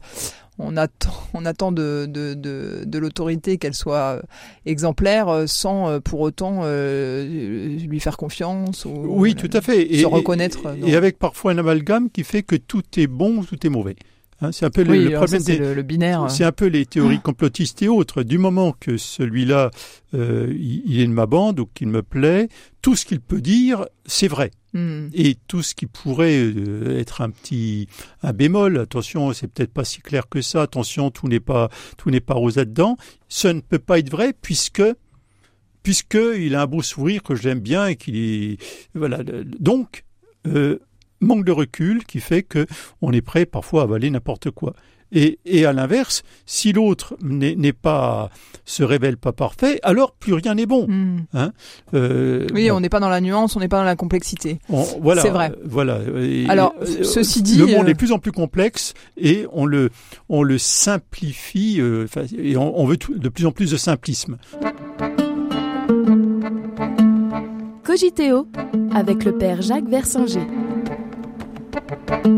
on 0.59 0.75
attend, 0.79 1.11
on 1.35 1.45
attend 1.45 1.71
de, 1.71 2.07
de, 2.09 2.33
de, 2.33 2.85
de 2.87 2.99
l'autorité 2.99 3.59
qu'elle 3.59 3.75
soit 3.75 4.23
exemplaire 4.65 5.45
sans 5.47 6.01
pour 6.01 6.21
autant 6.21 6.63
lui 6.65 8.01
faire 8.01 8.17
confiance 8.17 8.87
ou 8.87 9.05
oui, 9.07 9.35
tout 9.35 9.51
à 9.53 9.61
fait. 9.61 9.87
se 9.95 10.07
reconnaître. 10.07 10.75
Et 10.87 10.97
avec 10.97 11.19
parfois 11.19 11.53
un 11.53 11.59
amalgame 11.59 12.09
qui 12.09 12.25
fait 12.25 12.43
que 12.43 12.57
tout 12.57 12.85
est 12.97 13.07
bon 13.07 13.39
ou 13.39 13.45
tout 13.45 13.67
est 13.67 13.71
mauvais. 13.71 13.97
Hein, 14.43 14.53
c'est 14.53 14.67
un 14.67 14.71
peu 14.71 14.83
le, 14.83 15.11
problème 15.13 15.43
le, 15.75 15.83
binaire. 15.83 16.31
C'est 16.31 16.45
un 16.45 16.53
peu 16.53 16.67
les 16.67 16.85
théories 16.85 17.21
complotistes 17.21 17.81
et 17.83 17.89
autres. 17.89 18.23
Du 18.23 18.37
moment 18.37 18.73
que 18.79 18.99
celui-là, 18.99 19.71
euh, 20.15 20.53
il, 20.59 21.01
est 21.01 21.07
de 21.07 21.13
ma 21.13 21.25
bande 21.25 21.61
ou 21.61 21.67
qu'il 21.67 21.89
me 21.89 22.03
plaît, 22.03 22.49
tout 22.83 22.97
ce 22.97 23.07
qu'il 23.07 23.21
peut 23.21 23.41
dire, 23.41 23.87
c'est 24.05 24.29
vrai. 24.29 24.51
Hmm. 24.75 25.09
Et 25.15 25.37
tout 25.49 25.63
ce 25.63 25.75
qui 25.75 25.87
pourrait 25.87 26.39
euh, 26.39 26.99
être 26.99 27.23
un 27.23 27.31
petit 27.31 27.89
un 28.23 28.35
bémol, 28.35 28.79
attention, 28.79 29.33
c'est 29.33 29.49
peut-être 29.49 29.73
pas 29.73 29.85
si 29.85 30.01
clair 30.01 30.29
que 30.29 30.43
ça. 30.43 30.63
Attention, 30.63 31.11
tout 31.11 31.29
n'est 31.29 31.41
pas 31.41 31.71
tout 31.97 32.11
n'est 32.11 32.21
pas 32.21 32.35
rosé 32.35 32.67
dedans. 32.67 32.99
Ça 33.31 33.55
ne 33.55 33.61
peut 33.61 33.79
pas 33.79 33.99
être 33.99 34.11
vrai 34.11 34.35
puisque 34.39 34.83
puisque 35.83 36.19
il 36.37 36.55
a 36.57 36.63
un 36.63 36.67
beau 36.67 36.83
sourire 36.83 37.23
que 37.23 37.35
j'aime 37.35 37.61
bien 37.61 37.87
et 37.87 37.97
qu'il 37.97 38.59
voilà. 38.95 39.23
Donc 39.59 40.05
euh, 40.47 40.79
manque 41.21 41.45
de 41.45 41.53
recul 41.53 42.05
qui 42.05 42.21
fait 42.21 42.43
que 42.43 42.67
on 43.03 43.13
est 43.13 43.23
prêt 43.23 43.47
parfois 43.47 43.83
à 43.83 43.85
avaler 43.85 44.11
n'importe 44.11 44.51
quoi. 44.51 44.75
Et, 45.13 45.39
et 45.45 45.65
à 45.65 45.73
l'inverse, 45.73 46.25
si 46.47 46.73
l'autre 46.73 47.17
n'est 47.23 47.73
pas 47.73 48.31
se 48.65 48.83
révèle 48.83 49.17
pas 49.17 49.33
parfait, 49.33 49.79
alors 49.85 50.13
plus 50.13 50.33
rien 50.33 50.57
n'est 50.57 50.67
bon. 50.67 50.89
Hmm. 50.89 51.21
Hein 51.33 51.53
euh, 51.95 52.49
oui, 52.53 52.71
on 52.73 52.81
n'est 52.81 52.89
pas 52.89 52.99
dans 52.99 53.09
la 53.09 53.21
nuance, 53.21 53.55
on 53.55 53.61
n'est 53.61 53.69
pas 53.69 53.79
dans 53.79 53.85
la 53.85 53.95
complexité. 53.95 54.59
voilà, 54.69 55.23
c'est 55.23 55.31
vrai. 55.31 55.53
Voilà. 55.65 56.01
alors, 56.49 56.75
euh, 56.83 57.05
ceci 57.05 57.43
dit, 57.43 57.57
le 57.57 57.67
monde 57.67 57.87
est 57.87 57.91
euh, 57.91 57.93
de 57.93 57.97
plus 57.97 58.11
en 58.11 58.19
plus 58.19 58.33
complexe 58.33 58.95
et 59.17 59.47
on 59.53 59.65
le 59.65 59.91
on 60.29 60.43
le 60.43 60.59
simplifie 60.59 61.81
et 61.81 62.57
on, 62.57 62.85
veut 62.87 62.97
de 62.97 63.29
plus 63.29 63.47
en 63.47 63.53
plus 63.53 63.71
de 63.71 63.77
simplisme. 63.77 64.39
Cogiteo 67.85 68.49
avec 68.93 69.25
le 69.25 69.39
père 69.39 69.63
Jacques 69.63 69.89
Versinger 69.89 70.47
thank 71.81 72.27
you. 72.27 72.36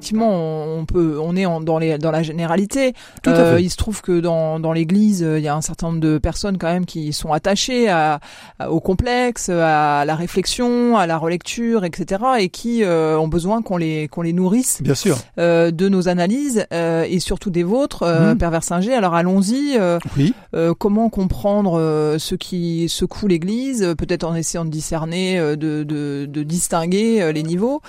Effectivement, 0.00 0.64
on 0.64 0.86
peut, 0.86 1.18
on 1.20 1.36
est 1.36 1.44
dans 1.64 1.78
les 1.78 1.98
dans 1.98 2.10
la 2.10 2.22
généralité. 2.22 2.94
Euh, 3.26 3.58
il 3.60 3.70
se 3.70 3.76
trouve 3.76 4.00
que 4.00 4.20
dans 4.20 4.58
dans 4.58 4.72
l'Église, 4.72 5.20
il 5.20 5.42
y 5.42 5.48
a 5.48 5.54
un 5.54 5.60
certain 5.60 5.88
nombre 5.88 6.00
de 6.00 6.16
personnes 6.18 6.56
quand 6.56 6.72
même 6.72 6.86
qui 6.86 7.12
sont 7.12 7.32
attachées 7.32 7.88
à, 7.90 8.20
au 8.68 8.80
complexe, 8.80 9.50
à 9.50 10.04
la 10.06 10.14
réflexion, 10.14 10.96
à 10.96 11.06
la 11.06 11.18
relecture, 11.18 11.84
etc. 11.84 12.22
et 12.38 12.48
qui 12.48 12.82
euh, 12.82 13.18
ont 13.18 13.28
besoin 13.28 13.60
qu'on 13.60 13.76
les 13.76 14.08
qu'on 14.08 14.22
les 14.22 14.32
nourrisse. 14.32 14.80
Bien 14.82 14.94
sûr. 14.94 15.18
Euh, 15.38 15.70
de 15.70 15.88
nos 15.88 16.08
analyses 16.08 16.64
euh, 16.72 17.04
et 17.08 17.20
surtout 17.20 17.50
des 17.50 17.62
vôtres, 17.62 18.02
euh, 18.02 18.34
mmh. 18.34 18.38
Pervers 18.38 18.64
Singer. 18.64 18.94
Alors 18.94 19.14
allons-y. 19.14 19.78
oui. 20.16 20.34
comment 20.78 21.10
comprendre 21.10 22.16
ce 22.18 22.34
qui 22.34 22.88
secoue 22.88 23.26
l'Église, 23.26 23.94
peut-être 23.98 24.24
en 24.24 24.34
essayant 24.34 24.64
de 24.64 24.70
discerner, 24.70 25.38
de 25.38 25.84
de, 25.84 26.26
de 26.28 26.42
distinguer 26.42 27.32
les 27.32 27.42
niveaux, 27.42 27.82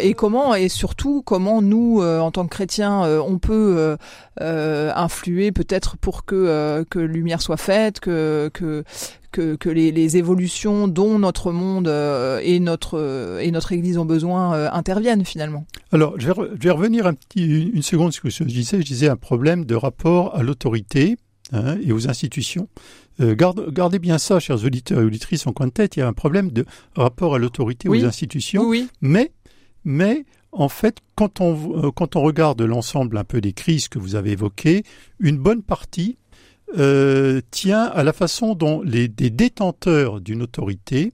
et 0.00 0.14
comment 0.14 0.54
et 0.54 0.68
surtout 0.68 1.22
comment 1.32 1.62
nous, 1.62 2.02
euh, 2.02 2.20
en 2.20 2.30
tant 2.30 2.44
que 2.44 2.50
chrétiens, 2.50 3.06
euh, 3.06 3.18
on 3.26 3.38
peut 3.38 3.96
euh, 4.42 4.92
influer 4.94 5.50
peut-être 5.50 5.96
pour 5.96 6.26
que 6.26 6.84
que 6.90 6.98
lumière 6.98 7.40
soit 7.40 7.56
faite, 7.56 8.00
que 8.00 8.50
que 8.52 8.84
que, 9.30 9.70
les, 9.70 10.18
évolutions 10.18 10.88
dont 10.88 11.18
notre 11.18 11.52
monde 11.52 11.88
et 12.42 12.60
notre 12.60 13.38
et 13.40 13.50
notre 13.50 13.72
Église 13.72 13.96
ont 13.96 14.04
besoin 14.04 14.70
interviennent 14.74 15.24
finalement. 15.24 15.64
Alors, 15.90 16.20
je 16.20 16.26
vais, 16.26 16.70
revenir 16.70 17.06
un 17.06 17.14
petit, 17.14 17.70
une 17.72 17.80
seconde 17.80 18.12
sur 18.12 18.30
ce 18.30 18.42
que 18.42 18.50
je 18.50 18.54
disais. 18.54 18.82
Je 18.82 18.84
disais 18.84 19.08
un 19.08 19.16
problème 19.16 19.64
de 19.64 19.74
rapport 19.74 20.36
à 20.36 20.42
l'autorité 20.42 21.16
hein, 21.54 21.78
et 21.82 21.92
aux 21.92 22.10
institutions. 22.10 22.68
gardez 23.18 23.98
bien 23.98 24.18
ça, 24.18 24.38
chers 24.38 24.62
auditeurs 24.66 25.00
et 25.00 25.04
auditrices, 25.04 25.46
en 25.46 25.54
coin 25.54 25.68
de 25.68 25.72
tête. 25.72 25.96
Il 25.96 26.00
y 26.00 26.02
a 26.02 26.08
un 26.08 26.12
problème 26.12 26.50
de 26.50 26.66
rapport 26.94 27.34
à 27.34 27.38
l'autorité 27.38 27.88
et 27.88 27.90
aux 27.90 28.04
institutions. 28.04 28.64
Oui. 28.64 28.88
Mais 29.00 29.30
mais 29.84 30.24
en 30.52 30.68
fait, 30.68 30.98
quand 31.14 31.40
on, 31.40 31.86
euh, 31.86 31.90
quand 31.90 32.14
on 32.14 32.22
regarde 32.22 32.60
l'ensemble 32.62 33.16
un 33.16 33.24
peu 33.24 33.40
des 33.40 33.54
crises 33.54 33.88
que 33.88 33.98
vous 33.98 34.14
avez 34.14 34.32
évoquées, 34.32 34.84
une 35.18 35.38
bonne 35.38 35.62
partie 35.62 36.18
euh, 36.78 37.40
tient 37.50 37.84
à 37.84 38.04
la 38.04 38.12
façon 38.12 38.54
dont 38.54 38.82
les 38.82 39.08
des 39.08 39.30
détenteurs 39.30 40.20
d'une 40.20 40.42
autorité 40.42 41.12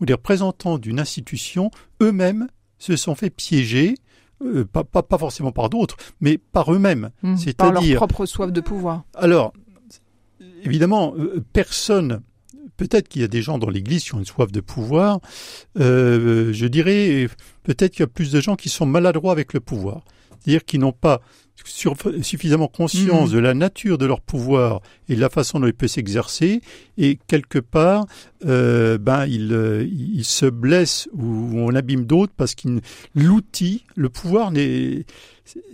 ou 0.00 0.06
des 0.06 0.14
représentants 0.14 0.78
d'une 0.78 1.00
institution 1.00 1.70
eux-mêmes 2.02 2.48
se 2.78 2.96
sont 2.96 3.14
fait 3.14 3.30
piéger 3.30 3.94
euh, 4.42 4.64
pas, 4.64 4.84
pas, 4.84 5.02
pas, 5.02 5.18
forcément 5.18 5.50
par 5.50 5.68
d'autres, 5.68 5.96
mais 6.20 6.38
par 6.38 6.72
eux-mêmes. 6.72 7.10
Mmh, 7.22 7.36
C'est-à-dire 7.36 7.74
par 7.74 7.82
leur 7.82 7.96
propre 7.96 8.24
soif 8.24 8.52
de 8.52 8.60
pouvoir. 8.60 9.02
Alors, 9.14 9.52
évidemment, 10.62 11.12
personne 11.52 12.20
peut-être 12.78 13.08
qu'il 13.08 13.20
y 13.20 13.24
a 13.24 13.28
des 13.28 13.42
gens 13.42 13.58
dans 13.58 13.68
l'Église 13.68 14.04
qui 14.04 14.14
ont 14.14 14.18
une 14.18 14.24
soif 14.24 14.50
de 14.50 14.60
pouvoir. 14.60 15.20
Euh, 15.78 16.50
je 16.54 16.66
dirais 16.66 17.28
peut-être 17.64 17.92
qu'il 17.92 18.00
y 18.00 18.04
a 18.04 18.06
plus 18.06 18.32
de 18.32 18.40
gens 18.40 18.56
qui 18.56 18.70
sont 18.70 18.86
maladroits 18.86 19.32
avec 19.32 19.52
le 19.52 19.60
pouvoir, 19.60 20.02
c'est-à-dire 20.40 20.64
qui 20.64 20.78
n'ont 20.78 20.92
pas 20.92 21.20
suffisamment 22.22 22.68
conscience 22.68 23.30
mmh. 23.30 23.34
de 23.34 23.38
la 23.38 23.52
nature 23.52 23.98
de 23.98 24.06
leur 24.06 24.20
pouvoir 24.20 24.80
et 25.08 25.16
de 25.16 25.20
la 25.20 25.28
façon 25.28 25.58
dont 25.58 25.66
il 25.66 25.74
peut 25.74 25.88
s'exercer, 25.88 26.60
et 26.96 27.18
quelque 27.26 27.58
part, 27.58 28.06
euh, 28.46 28.96
ben 28.96 29.26
il, 29.26 29.52
euh, 29.52 29.84
il, 29.84 30.24
se 30.24 30.46
blesse 30.46 31.08
ou 31.12 31.50
on 31.56 31.74
abîme 31.74 32.06
d'autres 32.06 32.32
parce 32.36 32.54
qu'il 32.54 32.80
l'outil, 33.14 33.84
le 33.96 34.08
pouvoir 34.08 34.52
n'est, 34.52 35.04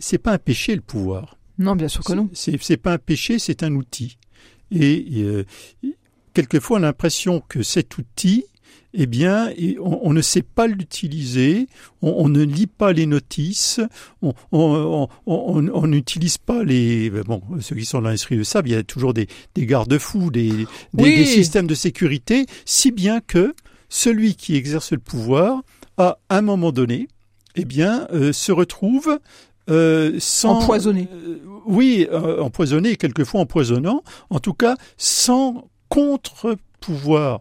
c'est 0.01 0.19
pas 0.19 0.33
un 0.33 0.39
péché 0.39 0.75
le 0.75 0.81
pouvoir. 0.81 1.37
Non, 1.59 1.77
bien 1.77 1.89
sûr 1.89 2.03
que 2.03 2.15
non. 2.15 2.29
C'est 2.33 2.77
pas 2.77 2.95
un 2.95 2.99
péché, 2.99 3.39
c'est 3.39 3.63
un 3.63 3.75
outil. 3.75 4.17
Et, 4.71 5.05
euh, 5.23 5.45
quelquefois 6.35 6.81
l'impression 6.81 7.43
que 7.49 7.63
cet 7.63 7.97
outil, 7.97 8.45
eh 8.93 9.07
bien, 9.07 9.51
on, 9.81 10.13
ne 10.13 10.21
sait 10.21 10.43
pas 10.43 10.69
l'utiliser, 10.69 11.67
on, 12.01 12.29
ne 12.29 12.43
lit 12.43 12.69
pas 12.69 12.93
les 12.93 13.07
notices, 13.07 13.81
on 14.23 15.87
n'utilise 15.87 16.39
pas 16.39 16.63
les... 16.63 17.11
Bon, 17.11 17.43
ceux 17.61 17.75
qui 17.75 17.85
sont 17.85 18.03
dans 18.03 18.11
l'esprit 18.11 18.37
de 18.37 18.45
ça, 18.45 18.63
il 18.65 18.71
y 18.71 18.75
a 18.77 18.85
toujours 18.85 19.13
des, 19.13 19.27
garde-fous, 19.57 20.31
des, 20.31 20.67
des, 20.93 21.25
systèmes 21.25 21.67
de 21.67 21.75
sécurité, 21.75 22.47
si 22.65 22.93
bien 22.93 23.21
que 23.21 23.55
celui 23.89 24.37
qui 24.37 24.55
exerce 24.55 24.93
le 24.93 24.99
pouvoir, 24.99 25.63
à 25.97 26.19
un 26.31 26.43
moment 26.43 26.71
donné, 26.71 27.09
eh 27.57 27.65
bien, 27.65 28.07
se 28.33 28.53
retrouvent 28.53 29.19
sans 29.67 30.63
empoisonné. 30.63 31.09
oui, 31.67 32.07
empoisonné, 32.13 32.95
quelquefois 32.95 33.41
empoisonnant. 33.41 34.05
En 34.31 34.39
tout 34.39 34.55
cas, 34.55 34.77
sans 34.99 35.69
contre-pouvoir 35.89 37.41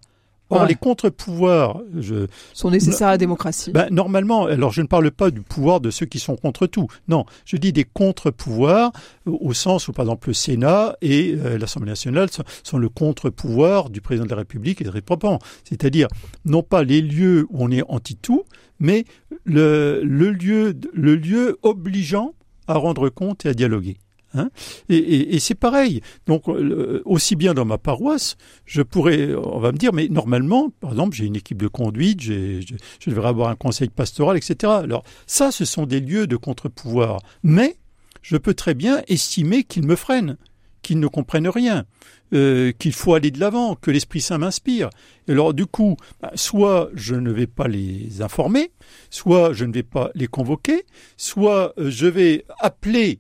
Or, 0.50 0.65
les 0.65 0.75
contre-pouvoirs 0.75 1.81
je... 1.97 2.27
sont 2.53 2.69
nécessaires 2.69 3.07
à 3.07 3.12
la 3.12 3.17
démocratie. 3.17 3.71
Ben, 3.71 3.88
normalement, 3.91 4.45
alors 4.45 4.71
je 4.71 4.81
ne 4.81 4.88
parle 4.88 5.09
pas 5.12 5.31
du 5.31 5.41
pouvoir 5.41 5.79
de 5.81 5.89
ceux 5.89 6.05
qui 6.05 6.19
sont 6.19 6.35
contre 6.35 6.67
tout. 6.67 6.88
Non, 7.07 7.25
je 7.45 7.57
dis 7.57 7.73
des 7.73 7.85
contre-pouvoirs 7.85 8.91
au 9.25 9.53
sens 9.53 9.88
où, 9.88 9.93
par 9.93 10.05
exemple, 10.05 10.29
le 10.29 10.33
Sénat 10.33 10.95
et 11.01 11.35
euh, 11.38 11.57
l'Assemblée 11.57 11.89
nationale 11.89 12.29
sont, 12.63 12.77
le 12.77 12.89
contre-pouvoir 12.89 13.89
du 13.89 14.01
président 14.01 14.25
de 14.25 14.31
la 14.31 14.38
République 14.38 14.81
et 14.81 14.83
de 14.83 14.89
Répropant. 14.89 15.39
C'est-à-dire, 15.63 16.07
non 16.45 16.63
pas 16.63 16.83
les 16.83 17.01
lieux 17.01 17.45
où 17.50 17.63
on 17.63 17.71
est 17.71 17.83
anti-tout, 17.88 18.43
mais 18.79 19.05
le, 19.45 20.01
le, 20.03 20.31
lieu, 20.31 20.75
le 20.93 21.15
lieu 21.15 21.57
obligeant 21.62 22.33
à 22.67 22.75
rendre 22.75 23.09
compte 23.09 23.45
et 23.45 23.50
à 23.50 23.53
dialoguer. 23.53 23.97
Hein 24.33 24.49
et, 24.89 25.39
c'est 25.39 25.55
pareil. 25.55 26.01
Donc 26.25 26.47
euh, 26.47 27.01
aussi 27.05 27.35
bien 27.35 27.53
dans 27.53 27.65
ma 27.65 27.77
paroisse, 27.77 28.35
je 28.65 28.81
pourrais, 28.81 29.35
on 29.35 29.59
va 29.59 29.71
me 29.71 29.77
dire, 29.77 29.93
mais 29.93 30.07
normalement, 30.07 30.69
par 30.79 30.91
exemple, 30.91 31.15
j'ai 31.15 31.25
une 31.25 31.35
équipe 31.35 31.61
de 31.61 31.67
conduite, 31.67 32.21
je, 32.21 32.61
je 32.99 33.09
devrais 33.09 33.29
avoir 33.29 33.49
un 33.49 33.55
conseil 33.55 33.89
pastoral, 33.89 34.37
etc. 34.37 34.73
Alors 34.83 35.03
ça, 35.27 35.51
ce 35.51 35.65
sont 35.65 35.85
des 35.85 35.99
lieux 35.99 36.27
de 36.27 36.35
contre-pouvoir. 36.35 37.21
Mais 37.43 37.75
je 38.21 38.37
peux 38.37 38.53
très 38.53 38.73
bien 38.73 39.03
estimer 39.07 39.63
qu'ils 39.63 39.85
me 39.85 39.95
freinent, 39.95 40.37
qu'ils 40.81 40.99
ne 40.99 41.07
comprennent 41.07 41.49
rien. 41.49 41.85
Euh, 42.33 42.71
qu'il 42.71 42.93
faut 42.93 43.13
aller 43.13 43.29
de 43.29 43.39
l'avant, 43.39 43.75
que 43.75 43.91
l'Esprit 43.91 44.19
Saint 44.19 44.39
m'inspire. 44.39 44.89
Et 45.27 45.33
alors 45.33 45.53
du 45.53 45.67
coup, 45.67 45.97
bah, 46.19 46.31
soit 46.33 46.89
je 46.95 47.13
ne 47.13 47.31
vais 47.31 47.45
pas 47.45 47.67
les 47.67 48.23
informer, 48.23 48.71
soit 49.11 49.53
je 49.53 49.65
ne 49.65 49.73
vais 49.73 49.83
pas 49.83 50.09
les 50.15 50.25
convoquer, 50.25 50.83
soit 51.15 51.73
euh, 51.77 51.91
je 51.91 52.07
vais 52.07 52.45
appeler 52.59 53.19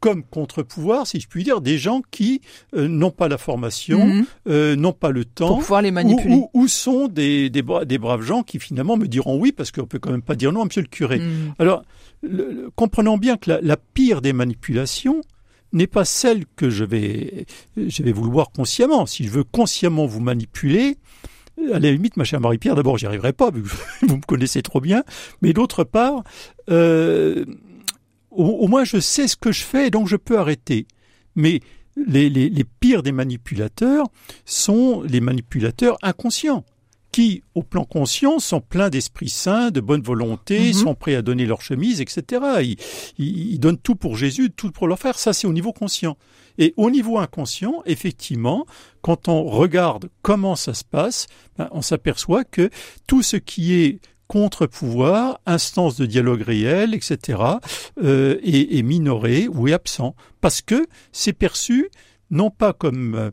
comme 0.00 0.22
contre-pouvoir, 0.22 1.06
si 1.06 1.20
je 1.20 1.28
puis 1.28 1.44
dire, 1.44 1.60
des 1.60 1.78
gens 1.78 2.02
qui 2.10 2.40
euh, 2.74 2.88
n'ont 2.88 3.10
pas 3.10 3.28
la 3.28 3.38
formation, 3.38 4.06
mhm. 4.06 4.26
euh, 4.48 4.76
n'ont 4.76 4.92
pas 4.92 5.10
le 5.10 5.24
temps, 5.24 5.48
pour 5.48 5.58
pouvoir 5.60 5.82
les 5.82 5.90
manipuler, 5.90 6.44
ou, 6.54 6.68
sont 6.68 7.08
des, 7.08 7.50
des, 7.50 7.62
braves 7.62 8.22
gens 8.22 8.42
qui 8.42 8.58
finalement 8.58 8.96
me 8.96 9.06
diront 9.06 9.38
oui 9.38 9.52
parce 9.52 9.72
qu'on 9.72 9.86
peut 9.86 9.98
quand 9.98 10.10
même 10.10 10.22
pas 10.22 10.36
dire 10.36 10.52
non, 10.52 10.64
Monsieur 10.64 10.82
le 10.82 10.88
curé. 10.88 11.18
Mhm. 11.18 11.54
Alors, 11.58 11.82
comprenons 12.74 13.18
bien 13.18 13.36
que 13.36 13.58
la, 13.62 13.76
pire 13.76 14.20
des 14.20 14.32
manipulations 14.32 15.20
n'est 15.72 15.86
pas 15.86 16.04
celle 16.04 16.44
que 16.56 16.70
je 16.70 16.84
vais, 16.84 17.46
je 17.76 18.02
vais 18.02 18.12
vouloir 18.12 18.50
consciemment. 18.50 19.06
Si 19.06 19.24
je 19.24 19.30
veux 19.30 19.44
consciemment 19.44 20.06
vous 20.06 20.20
manipuler, 20.20 20.96
à 21.72 21.78
la 21.78 21.90
limite, 21.90 22.16
ma 22.16 22.24
chère 22.24 22.40
Marie-Pierre, 22.40 22.74
d'abord, 22.74 22.98
j'y 22.98 23.06
arriverai 23.06 23.32
pas, 23.32 23.50
vous 24.02 24.16
me 24.16 24.26
connaissez 24.26 24.62
trop 24.62 24.80
bien, 24.80 25.02
mais 25.42 25.52
d'autre 25.52 25.84
part, 25.84 26.22
euh, 26.70 27.44
au, 28.38 28.68
moins 28.68 28.84
je 28.84 29.00
sais 29.00 29.28
ce 29.28 29.36
que 29.36 29.52
je 29.52 29.64
fais 29.64 29.88
et 29.88 29.90
donc 29.90 30.08
je 30.08 30.16
peux 30.16 30.38
arrêter. 30.38 30.86
Mais 31.34 31.60
les, 31.96 32.30
les, 32.30 32.64
pires 32.64 33.02
des 33.02 33.12
manipulateurs 33.12 34.06
sont 34.44 35.02
les 35.02 35.20
manipulateurs 35.20 35.98
inconscients 36.02 36.64
qui, 37.10 37.42
au 37.54 37.62
plan 37.62 37.84
conscient, 37.84 38.38
sont 38.38 38.60
pleins 38.60 38.90
d'esprit 38.90 39.28
saint, 39.28 39.70
de 39.70 39.80
bonne 39.80 40.02
volonté, 40.02 40.68
mhm. 40.68 40.72
sont 40.74 40.94
prêts 40.94 41.14
à 41.14 41.22
donner 41.22 41.46
leur 41.46 41.62
chemise, 41.62 42.00
etc. 42.00 42.42
Ils, 42.62 42.76
ils, 43.18 43.58
donnent 43.58 43.78
tout 43.78 43.96
pour 43.96 44.16
Jésus, 44.16 44.50
tout 44.50 44.70
pour 44.70 44.86
leur 44.86 44.98
frère. 44.98 45.18
Ça, 45.18 45.32
c'est 45.32 45.46
au 45.46 45.52
niveau 45.52 45.72
conscient. 45.72 46.16
Et 46.58 46.74
au 46.76 46.90
niveau 46.90 47.18
inconscient, 47.18 47.82
effectivement, 47.86 48.66
quand 49.00 49.28
on 49.28 49.44
regarde 49.44 50.10
comment 50.22 50.54
ça 50.54 50.74
se 50.74 50.84
passe, 50.84 51.26
ben, 51.56 51.68
on 51.72 51.82
s'aperçoit 51.82 52.44
que 52.44 52.70
tout 53.06 53.22
ce 53.22 53.36
qui 53.36 53.74
est 53.74 54.00
contre-pouvoir, 54.28 55.40
instance 55.46 55.96
de 55.96 56.06
dialogue 56.06 56.42
réel, 56.42 56.94
etc., 56.94 57.40
euh, 58.02 58.38
est, 58.44 58.82
minoré 58.82 59.48
ou 59.48 59.68
est 59.68 59.72
absent, 59.72 60.14
parce 60.40 60.62
que 60.62 60.86
c'est 61.12 61.32
perçu 61.32 61.88
non 62.30 62.50
pas 62.50 62.72
comme 62.72 63.14
euh, 63.14 63.30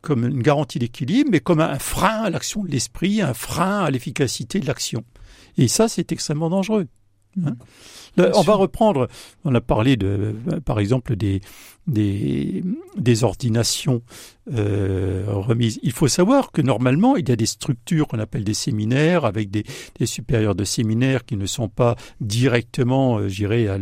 comme 0.00 0.24
une 0.24 0.40
garantie 0.40 0.78
d'équilibre, 0.78 1.30
mais 1.32 1.40
comme 1.40 1.60
un 1.60 1.80
frein 1.80 2.22
à 2.22 2.30
l'action 2.30 2.62
de 2.62 2.70
l'esprit, 2.70 3.20
un 3.20 3.34
frein 3.34 3.80
à 3.80 3.90
l'efficacité 3.90 4.60
de 4.60 4.66
l'action. 4.66 5.02
Et 5.58 5.66
ça, 5.66 5.88
c'est 5.88 6.12
extrêmement 6.12 6.48
dangereux. 6.48 6.86
Hein 7.44 7.56
on 8.18 8.42
va 8.42 8.54
reprendre, 8.54 9.08
on 9.44 9.54
a 9.54 9.60
parlé 9.60 9.96
de, 9.96 10.34
par 10.64 10.78
exemple 10.78 11.16
des, 11.16 11.40
des, 11.86 12.64
des 12.96 13.24
ordinations 13.24 14.02
euh, 14.52 15.24
remises. 15.28 15.78
Il 15.82 15.92
faut 15.92 16.08
savoir 16.08 16.50
que 16.50 16.62
normalement, 16.62 17.16
il 17.16 17.28
y 17.28 17.32
a 17.32 17.36
des 17.36 17.46
structures 17.46 18.08
qu'on 18.08 18.18
appelle 18.18 18.44
des 18.44 18.54
séminaires 18.54 19.24
avec 19.24 19.50
des, 19.50 19.64
des, 19.98 20.06
supérieurs 20.06 20.54
de 20.54 20.64
séminaires 20.64 21.24
qui 21.24 21.36
ne 21.36 21.46
sont 21.46 21.68
pas 21.68 21.96
directement, 22.20 23.18
euh, 23.18 23.28
j'irais, 23.28 23.66
à 23.66 23.76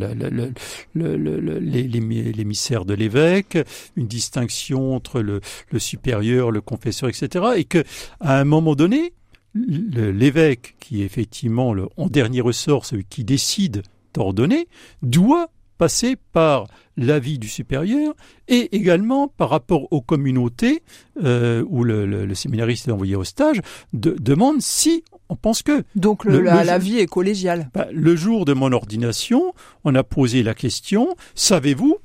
l'émissaire 0.95 2.85
de 2.85 2.95
l'évêque, 2.95 3.59
une 3.97 4.07
distinction 4.07 4.95
entre 4.95 5.21
le, 5.21 5.41
le 5.71 5.79
supérieur, 5.79 6.51
le 6.51 6.61
confesseur, 6.61 7.09
etc. 7.09 7.45
Et 7.57 7.65
que 7.65 7.85
à 8.21 8.39
un 8.39 8.45
moment 8.45 8.75
donné, 8.75 9.13
l'évêque, 9.55 10.77
qui 10.81 11.03
est 11.03 11.05
effectivement 11.05 11.73
le, 11.73 11.89
en 11.97 12.09
dernier 12.09 12.41
ressort, 12.41 12.85
celui 12.85 13.05
qui 13.05 13.25
décide 13.25 13.83
ordonné, 14.17 14.69
doit 15.03 15.49
passer 15.79 16.17
par 16.33 16.67
l'avis 16.97 17.39
du 17.39 17.49
supérieur 17.49 18.15
et 18.49 18.77
également 18.77 19.29
par 19.29 19.51
rapport 19.51 19.93
aux 19.93 20.01
communautés 20.01 20.83
euh, 21.23 21.65
où 21.69 21.85
le, 21.85 22.33
séminariste 22.35 22.89
est 22.89 22.93
envoyé 22.93 23.17
au 23.17 23.25
stage, 23.25 23.61
demande 23.93 24.61
si 24.61 25.03
on 25.29 25.37
pense 25.37 25.63
que. 25.63 25.85
Donc 25.97 26.25
l'avis 26.25 26.99
est 26.99 27.07
collégial. 27.07 27.71
Bah, 27.75 27.89
le 27.93 28.15
jour 28.15 28.45
de 28.45 28.53
mon 28.53 28.73
ordination, 28.73 29.53
on 29.85 29.95
a 29.95 30.05
posé 30.05 30.43
la 30.43 30.55
question 30.55 31.17
savez-vous, 31.35 31.99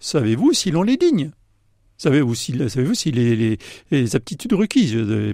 savez-vous 0.00 0.52
si 0.52 0.70
l'on 0.70 0.84
est 0.84 1.00
digne? 1.00 1.30
Savez-vous 2.00 2.36
si, 2.36 2.52
savez-vous 2.52 2.94
si 2.94 3.10
les, 3.10 3.58
les, 3.90 4.14
aptitudes 4.14 4.52
requises 4.52 4.94
euh, 4.94 5.32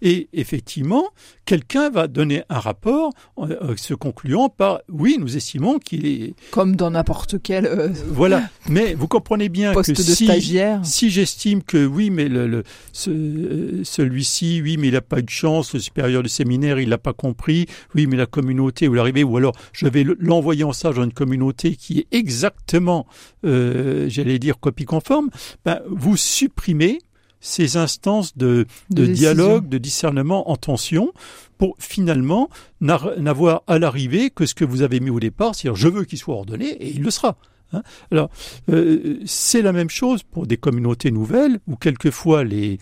Et 0.00 0.28
effectivement, 0.32 1.04
quelqu'un 1.44 1.90
va 1.90 2.06
donner 2.06 2.42
un 2.48 2.58
rapport 2.58 3.12
euh, 3.38 3.76
se 3.76 3.92
concluant 3.92 4.48
par 4.48 4.80
oui, 4.88 5.18
nous 5.20 5.36
estimons 5.36 5.78
qu'il 5.78 6.06
est 6.06 6.34
comme 6.52 6.74
dans 6.74 6.92
n'importe 6.92 7.36
quel 7.42 7.66
euh, 7.66 7.88
voilà. 8.08 8.48
Mais 8.66 8.94
vous 8.94 9.08
comprenez 9.08 9.50
bien 9.50 9.74
que 9.74 9.92
de 9.92 9.94
si, 9.94 10.24
stagiaire. 10.24 10.80
si 10.84 11.10
j'estime 11.10 11.62
que 11.62 11.84
oui, 11.84 12.08
mais 12.08 12.30
le, 12.30 12.64
celui-ci, 12.94 14.62
oui, 14.62 14.78
mais 14.78 14.88
il 14.88 14.94
n'a 14.94 15.02
pas 15.02 15.18
eu 15.18 15.22
de 15.22 15.28
chance, 15.28 15.74
le 15.74 15.80
supérieur 15.80 16.22
du 16.22 16.30
séminaire, 16.30 16.80
il 16.80 16.88
l'a 16.88 16.96
pas 16.96 17.12
compris, 17.12 17.66
oui, 17.94 18.06
mais 18.06 18.16
la 18.16 18.24
communauté 18.24 18.88
où 18.88 18.94
l'arrivée, 18.94 19.22
ou 19.22 19.36
alors 19.36 19.52
je 19.74 19.86
vais 19.86 20.06
l'envoyer 20.18 20.64
en 20.64 20.72
stage 20.72 20.94
dans 20.94 21.04
une 21.04 21.12
communauté 21.12 21.76
qui 21.76 21.98
est 21.98 22.06
exactement, 22.10 23.06
j'allais 23.42 24.38
dire 24.38 24.58
copie 24.58 24.86
conforme. 24.86 25.28
Ben, 25.66 25.80
vous 25.90 26.16
supprimez 26.16 27.00
ces 27.40 27.76
instances 27.76 28.36
de, 28.36 28.66
dialogue, 28.90 29.68
de 29.68 29.78
discernement 29.78 30.50
en 30.50 30.56
tension 30.56 31.12
pour 31.58 31.74
finalement 31.78 32.48
n'avoir 32.80 33.62
à 33.66 33.78
l'arrivée 33.78 34.30
que 34.30 34.46
ce 34.46 34.54
que 34.54 34.64
vous 34.64 34.82
avez 34.82 35.00
mis 35.00 35.10
au 35.10 35.20
départ, 35.20 35.54
c'est-à-dire 35.54 35.76
je 35.76 35.88
veux 35.88 36.04
qu'il 36.04 36.18
soit 36.18 36.34
ordonné 36.34 36.68
et 36.68 36.90
il 36.90 37.02
le 37.02 37.10
sera. 37.10 37.36
Hein. 37.72 37.82
Alors, 38.10 38.30
euh, 38.70 39.20
c'est 39.26 39.62
la 39.62 39.72
même 39.72 39.90
chose 39.90 40.22
pour 40.22 40.46
des 40.46 40.56
communautés 40.56 41.10
nouvelles 41.10 41.60
où 41.66 41.76
quelquefois 41.76 42.44
les, 42.44 42.78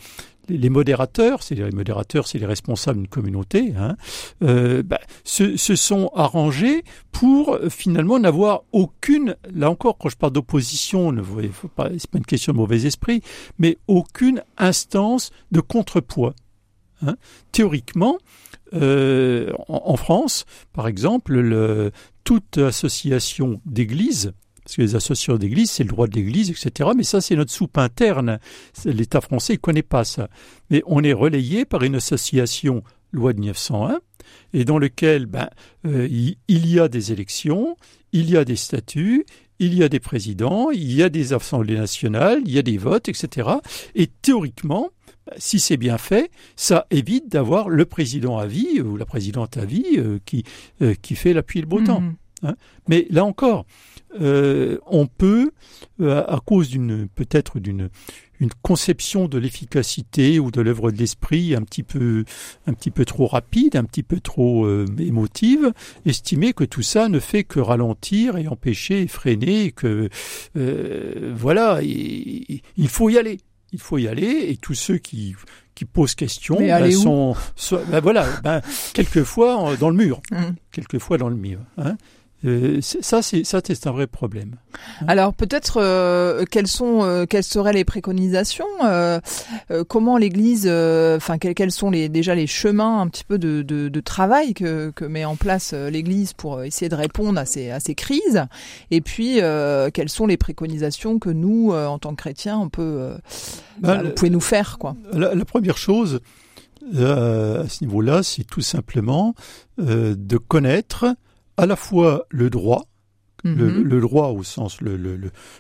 les 0.49 0.69
modérateurs, 0.71 1.43
c'est 1.43 1.55
les 1.55 1.71
modérateurs, 1.71 2.27
c'est 2.27 2.39
les 2.39 2.47
responsables 2.47 2.99
d'une 2.99 3.09
communauté, 3.09 3.75
hein, 3.77 3.97
euh, 4.43 4.83
bah, 4.83 5.01
se, 5.25 5.57
sont 5.57 6.11
arrangés 6.15 6.85
pour 7.13 7.55
euh, 7.55 7.69
finalement 7.69 8.19
n'avoir 8.19 8.63
aucune, 8.73 9.37
là 9.53 9.71
encore, 9.71 9.99
quand 9.99 10.09
je 10.09 10.17
parle 10.17 10.33
d'opposition, 10.33 11.13
ne 11.13 11.23
faut 11.23 11.69
pas, 11.69 11.91
c'est 11.99 12.11
pas 12.11 12.19
une 12.19 12.27
question 12.27 12.53
de 12.53 12.59
mauvais 12.59 12.87
esprit, 12.87 13.23
mais 13.59 13.79
aucune 13.87 14.43
instance 14.57 15.31
de 15.53 15.61
contrepoids. 15.61 16.35
Hein. 17.07 17.17
Théoriquement, 17.53 18.19
euh, 18.75 19.53
en, 19.69 19.97
France, 19.97 20.45
par 20.73 20.89
exemple, 20.89 21.39
le, 21.39 21.93
toute 22.25 22.59
association 22.59 23.61
d'églises 23.65 24.33
parce 24.69 24.77
que 24.77 24.83
les 24.83 24.97
associations 24.97 25.39
d'église, 25.39 25.71
c'est 25.71 25.83
le 25.83 25.89
droit 25.89 26.07
de 26.07 26.15
l'église, 26.15 26.51
etc. 26.51 26.91
Mais 26.95 27.03
ça, 27.03 27.23
c'est 27.23 27.35
notre 27.37 27.51
soupe 27.51 27.79
interne. 27.79 28.39
L'État 28.85 29.23
français 29.23 29.55
ne 29.55 29.59
connaît 29.59 29.83
pas 29.83 30.05
ça. 30.05 30.29
Mais 30.69 30.83
on 30.85 31.03
est 31.03 31.15
relayé 31.15 31.65
par 31.65 31.85
une 31.85 31.95
association 31.95 32.83
loi 33.13 33.33
de 33.33 33.39
1901, 33.41 34.01
et 34.53 34.67
dans 34.67 34.77
lequel 34.77 35.25
ben, 35.25 35.49
euh, 35.87 36.07
il 36.11 36.67
y 36.67 36.79
a 36.79 36.89
des 36.89 37.13
élections, 37.13 37.79
il 38.13 38.29
y 38.29 38.37
a 38.37 38.45
des 38.45 38.57
statuts, 38.57 39.25
il 39.59 39.73
y 39.73 39.83
a 39.83 39.89
des 39.89 40.01
présidents, 40.01 40.71
il 40.71 40.93
y 40.93 41.03
a 41.03 41.09
des 41.09 41.33
assemblées 41.33 41.79
nationales, 41.79 42.43
il 42.45 42.53
y 42.53 42.59
a 42.59 42.63
des 42.63 42.77
votes, 42.77 43.09
etc. 43.09 43.49
Et 43.95 44.07
théoriquement, 44.07 44.91
ben, 45.27 45.33
si 45.39 45.61
c'est 45.61 45.79
bien 45.79 45.97
fait, 45.97 46.31
ça 46.57 46.87
évite 46.91 47.31
d'avoir 47.31 47.71
le 47.71 47.87
président 47.87 48.37
à 48.37 48.47
vie 48.47 48.83
ou 48.83 48.99
la 48.99 49.07
présidente 49.07 49.57
à 49.57 49.65
vie 49.65 49.97
euh, 49.97 50.19
qui, 50.27 50.45
euh, 50.83 50.93
qui 51.01 51.15
fait 51.15 51.33
l'appui 51.33 51.61
et 51.61 51.63
le 51.63 51.69
beau 51.69 51.81
temps. 51.81 52.03
Mmh. 52.03 52.17
Hein. 52.43 52.55
Mais 52.87 53.07
là 53.11 53.25
encore, 53.25 53.65
euh, 54.21 54.79
on 54.87 55.07
peut, 55.07 55.51
euh, 56.01 56.25
à 56.27 56.41
cause 56.45 56.71
d'une 56.71 57.09
peut-être 57.09 57.59
d'une 57.59 57.91
une 58.41 58.51
conception 58.63 59.27
de 59.27 59.37
l'efficacité 59.37 60.39
ou 60.39 60.53
de 60.53 60.61
l'œuvre 60.61 60.93
de 60.93 60.97
l'esprit 60.97 61.57
un 61.57 61.63
petit 61.63 61.83
peu 61.83 62.25
un 62.69 62.73
petit 62.73 62.93
peu 62.93 63.05
trop 63.05 63.27
rapide, 63.27 63.75
un 63.75 63.83
petit 63.83 64.05
peu 64.05 64.21
trop 64.21 64.65
euh, 64.65 64.87
émotive, 64.99 65.73
estimer 66.07 66.53
que 66.53 66.65
tout 66.65 66.83
ça 66.83 67.09
ne 67.09 67.19
fait 67.19 67.43
que 67.43 67.59
ralentir 67.59 68.37
et 68.37 68.47
empêcher 68.47 69.03
et 69.03 69.09
freiner 69.09 69.65
et 69.65 69.73
que 69.73 70.09
voilà, 70.55 71.81
il, 71.83 72.89
faut 72.89 73.11
y 73.11 73.19
aller. 73.19 73.39
Il 73.73 73.81
faut 73.81 73.99
y 73.99 74.09
aller 74.09 74.47
et 74.49 74.57
tous 74.57 74.75
ceux 74.75 74.99
qui 74.99 75.35
qui 75.75 75.85
posent 75.85 76.17
question 76.17 76.59
ben, 76.59 76.91
sont, 76.91 77.37
ben, 77.89 78.01
voilà, 78.01 78.27
ben, 78.43 78.61
quelquefois 78.95 79.77
dans 79.77 79.91
le 79.91 79.97
mur, 79.97 80.21
hum. 80.33 80.57
quelquefois 80.73 81.19
dans 81.19 81.29
le 81.29 81.37
mur. 81.37 81.61
Hein. 81.77 81.97
Euh, 82.45 82.79
ça, 82.81 83.21
c'est 83.21 83.87
un 83.87 83.91
vrai 83.91 84.07
problème. 84.07 84.57
Alors 85.09 85.35
peut-être 85.35 85.81
euh, 85.83 86.45
quelles 86.49 86.69
sont, 86.69 87.03
euh, 87.03 87.27
quelles 87.27 87.43
seraient 87.43 87.73
les 87.73 87.85
préconisations 87.85 88.65
Comment 89.89 90.19
l'Église, 90.19 90.67
enfin 90.69 91.39
quels, 91.39 91.73
sont 91.73 91.91
les 91.91 92.09
déjà 92.09 92.35
les 92.35 92.47
chemins 92.47 93.01
un 93.01 93.09
petit 93.09 93.25
peu 93.25 93.39
de, 93.39 93.63
de, 93.63 93.89
de 93.89 94.01
travail 94.01 94.55
que, 94.55 94.91
que 94.91 95.05
met 95.05 95.25
en 95.25 95.37
place 95.37 95.73
l'Église 95.73 96.33
pour 96.33 96.63
essayer 96.63 96.89
de 96.89 96.95
répondre 96.95 97.39
à 97.41 97.45
ces 97.45 97.71
à 97.71 97.81
ces 97.81 97.95
crises? 97.95 98.45
Et 98.91 99.01
puis 99.01 99.41
quelles 99.93 100.09
sont 100.09 100.27
les 100.27 100.37
préconisations 100.37 101.19
que 101.19 101.31
nous, 101.31 101.73
en 101.73 101.99
tant 101.99 102.11
que 102.11 102.23
chrétiens, 102.23 102.59
on 102.59 102.69
peut, 102.69 103.15
bah, 103.81 103.97
bah, 103.97 104.03
vous 104.05 104.11
pouvez 104.11 104.31
nous 104.31 104.41
faire 104.41 104.79
quoi? 104.79 104.95
La, 105.13 105.35
la 105.35 105.45
première 105.45 105.77
chose 105.77 106.21
à 106.95 107.69
ce 107.69 107.85
niveau-là, 107.85 108.23
c'est 108.23 108.45
tout 108.45 108.61
simplement 108.61 109.35
de 109.79 110.37
connaître 110.37 111.17
à 111.59 111.67
la 111.67 111.77
fois 111.77 112.27
le 112.31 112.49
droit, 112.49 112.87
le, 113.45 113.53
mhm. 113.53 114.01
droit 114.01 114.29
au 114.29 114.43
sens 114.43 114.81
le, 114.81 114.97
le, 114.97 115.19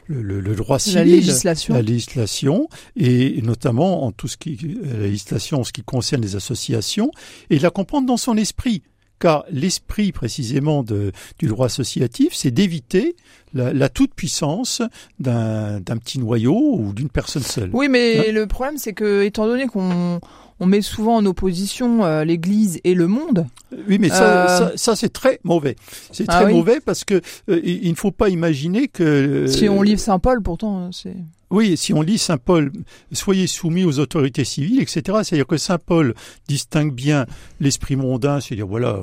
le, 0.08 0.54
droit 0.54 0.78
civil, 0.78 0.98
la 0.98 1.04
législation. 1.04 1.74
la 1.74 1.82
législation, 1.82 2.68
et 2.96 3.40
notamment 3.42 4.04
en 4.04 4.12
tout 4.12 4.28
ce 4.28 4.36
qui 4.36 4.56
la 4.82 5.00
législation 5.00 5.60
en 5.60 5.64
ce 5.64 5.72
qui 5.72 5.82
concerne 5.82 6.22
les 6.22 6.36
associations, 6.36 7.10
et 7.50 7.58
la 7.58 7.70
comprendre 7.70 8.06
dans 8.06 8.16
son 8.16 8.36
esprit. 8.36 8.82
Car 9.20 9.44
l'esprit 9.50 10.12
précisément 10.12 10.84
de, 10.84 11.10
du 11.40 11.48
droit 11.48 11.66
associatif, 11.66 12.34
c'est 12.34 12.52
d'éviter 12.52 13.16
la, 13.52 13.88
toute-puissance 13.88 14.80
d'un 15.18 15.80
petit 15.82 16.20
noyau 16.20 16.76
ou 16.78 16.92
d'une 16.92 17.08
personne 17.08 17.42
seule. 17.42 17.70
Oui, 17.72 17.88
mais 17.88 18.28
hein 18.28 18.32
le 18.32 18.46
problème, 18.46 18.78
c'est 18.78 18.92
que, 18.92 19.24
étant 19.24 19.48
donné 19.48 19.66
qu'on 19.66 20.20
on 20.60 20.66
met 20.66 20.82
souvent 20.82 21.16
en 21.16 21.26
opposition 21.26 22.04
euh, 22.04 22.24
l'Église 22.24 22.80
et 22.84 22.94
le 22.94 23.06
monde. 23.06 23.46
Oui, 23.88 23.98
mais 23.98 24.08
ça, 24.08 24.62
euh, 24.62 24.72
ça, 24.76 24.96
c'est 24.96 25.12
très 25.12 25.40
mauvais. 25.44 25.76
C'est 26.12 26.24
ah 26.28 26.42
très 26.42 26.52
mauvais 26.52 26.80
parce 26.80 27.04
que 27.04 27.20
euh, 27.48 27.60
il 27.64 27.90
ne 27.90 27.96
faut 27.96 28.10
pas 28.10 28.28
imaginer 28.28 28.88
que. 28.88 29.46
si 29.46 29.68
on 29.68 29.82
livre 29.82 30.00
Saint 30.00 30.18
Paul, 30.18 30.42
pourtant, 30.42 30.90
c'est. 30.92 31.16
Oui, 31.50 31.76
si 31.76 31.94
on 31.94 32.02
lit 32.02 32.18
Saint 32.18 32.36
Paul, 32.36 32.72
soyez 33.12 33.46
soumis 33.46 33.84
aux 33.84 33.98
autorités 33.98 34.44
civiles, 34.44 34.80
etc. 34.80 35.00
C'est-à-dire 35.22 35.46
que 35.46 35.56
Saint 35.56 35.78
Paul 35.78 36.14
distingue 36.46 36.92
bien 36.92 37.26
l'esprit 37.60 37.96
mondain, 37.96 38.40
c'est-à-dire 38.40 38.66
voilà, 38.66 39.00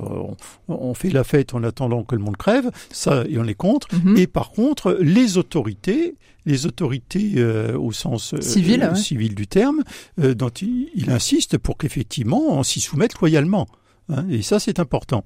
on, 0.67 0.93
fait 0.93 1.09
la 1.09 1.23
fête 1.23 1.53
en 1.53 1.63
attendant 1.63 2.03
que 2.03 2.15
le 2.15 2.21
monde 2.21 2.37
crève, 2.37 2.69
ça, 2.91 3.23
et 3.27 3.39
on 3.39 3.45
est 3.45 3.55
contre. 3.55 3.87
Mhm. 3.95 4.17
Et 4.17 4.27
par 4.27 4.51
contre, 4.51 4.97
les 5.01 5.37
autorités, 5.37 6.15
les 6.45 6.65
autorités 6.65 7.33
euh, 7.37 7.77
au 7.77 7.91
sens 7.91 8.33
euh, 8.33 8.41
civil, 8.41 9.35
du 9.35 9.47
terme, 9.47 9.83
euh, 10.19 10.35
dont 10.35 10.49
il, 10.49 11.09
insiste 11.09 11.57
pour 11.57 11.77
qu'effectivement 11.77 12.41
on 12.49 12.63
s'y 12.63 12.79
soumette 12.79 13.19
loyalement. 13.19 13.67
Hein, 14.09 14.25
et 14.29 14.43
ça, 14.43 14.59
c'est 14.59 14.79
important. 14.79 15.25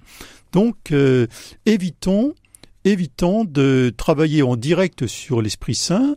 Donc, 0.53 0.93
évitons 1.65 2.33
évitons 2.85 3.43
de 3.43 3.93
travailler 3.95 4.41
en 4.41 4.55
direct 4.55 5.07
sur 5.07 5.41
l'Esprit 5.41 5.75
Saint 5.75 6.15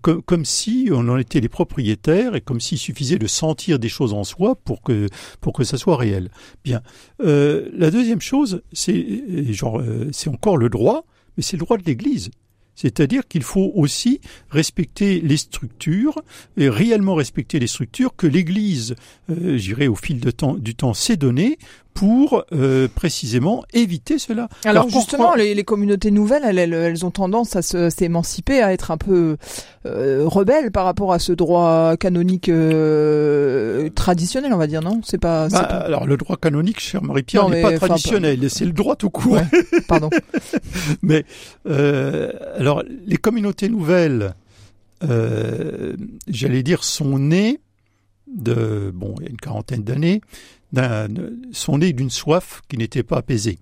comme, 0.00 0.22
comme, 0.22 0.44
si 0.44 0.88
on 0.92 1.08
en 1.08 1.18
était 1.18 1.40
les 1.40 1.48
propriétaires 1.48 2.34
et 2.34 2.40
comme 2.40 2.60
s'il 2.60 2.78
suffisait 2.78 3.18
de 3.18 3.26
sentir 3.26 3.78
des 3.78 3.88
choses 3.88 4.12
en 4.12 4.24
soi 4.24 4.54
pour 4.56 4.82
que 4.82 5.08
pour 5.40 5.52
que 5.52 5.64
ça 5.64 5.76
soit 5.76 5.96
réel. 5.96 6.30
Bien. 6.64 6.82
la 7.18 7.90
deuxième 7.90 8.20
chose, 8.20 8.62
c'est 8.72 9.52
genre 9.52 9.82
c'est 10.12 10.30
encore 10.30 10.56
le 10.56 10.68
droit, 10.68 11.04
mais 11.36 11.42
c'est 11.42 11.56
le 11.56 11.64
droit 11.64 11.76
de 11.76 11.84
l'Église. 11.84 12.30
C'est-à-dire 12.80 13.28
qu'il 13.28 13.42
faut 13.42 13.72
aussi 13.74 14.22
respecter 14.48 15.20
les 15.20 15.36
structures 15.36 16.22
et 16.56 16.70
réellement 16.70 17.14
respecter 17.14 17.58
les 17.58 17.66
structures 17.66 18.16
que 18.16 18.26
l'Église, 18.26 18.94
euh, 19.28 19.58
j'irai 19.58 19.86
au 19.86 19.94
fil 19.94 20.18
du 20.18 20.32
temps, 20.32 20.94
s'est 20.94 21.18
donné 21.18 21.58
pour 22.00 22.44
euh, 22.54 22.88
précisément 22.94 23.62
éviter 23.74 24.18
cela. 24.18 24.48
Alors, 24.64 24.88
justement, 24.88 25.34
les, 25.34 25.64
communautés 25.64 26.10
nouvelles, 26.10 26.44
elles, 26.46 26.72
elles, 26.72 27.04
ont 27.04 27.10
tendance 27.10 27.56
à 27.56 27.90
s'émanciper, 27.90 28.62
à 28.62 28.72
être 28.72 28.90
un 28.90 28.96
peu 28.96 29.36
euh, 29.84 30.22
rebelles 30.24 30.70
par 30.70 30.86
rapport 30.86 31.12
à 31.12 31.18
ce 31.18 31.32
droit 31.32 31.98
canonique 31.98 32.48
euh, 32.48 33.90
traditionnel, 33.90 34.54
on 34.54 34.56
va 34.56 34.66
dire, 34.66 34.80
non? 34.80 35.02
C'est 35.04 35.18
pas, 35.18 35.48
bah, 35.50 35.58
Alors 35.58 36.06
le 36.06 36.16
droit 36.16 36.38
canonique, 36.38 36.80
cher 36.80 37.02
Marie-Pierre, 37.02 37.50
n'est 37.50 37.60
pas 37.60 37.76
traditionnel, 37.76 38.48
c'est 38.48 38.64
le 38.64 38.72
droit 38.72 38.96
tout 38.96 39.10
court. 39.10 39.36
pardon. 39.86 40.08
mais 41.02 41.26
euh, 41.68 42.32
alors 42.56 42.82
les 43.04 43.18
communautés 43.18 43.68
nouvelles, 43.68 44.32
euh, 45.04 45.96
j'allais 46.28 46.62
dire, 46.62 46.82
sont 46.82 47.18
nées 47.18 47.60
de 48.26 48.90
bon, 48.94 49.14
il 49.18 49.24
y 49.24 49.26
a 49.26 49.30
une 49.30 49.36
quarantaine 49.36 49.82
d'années 49.82 50.22
sont 51.52 51.78
nés 51.78 51.92
d'une 51.92 52.10
soif 52.10 52.62
qui 52.68 52.76
n'était 52.76 53.02
pas 53.02 53.18
apaisée. 53.18 53.58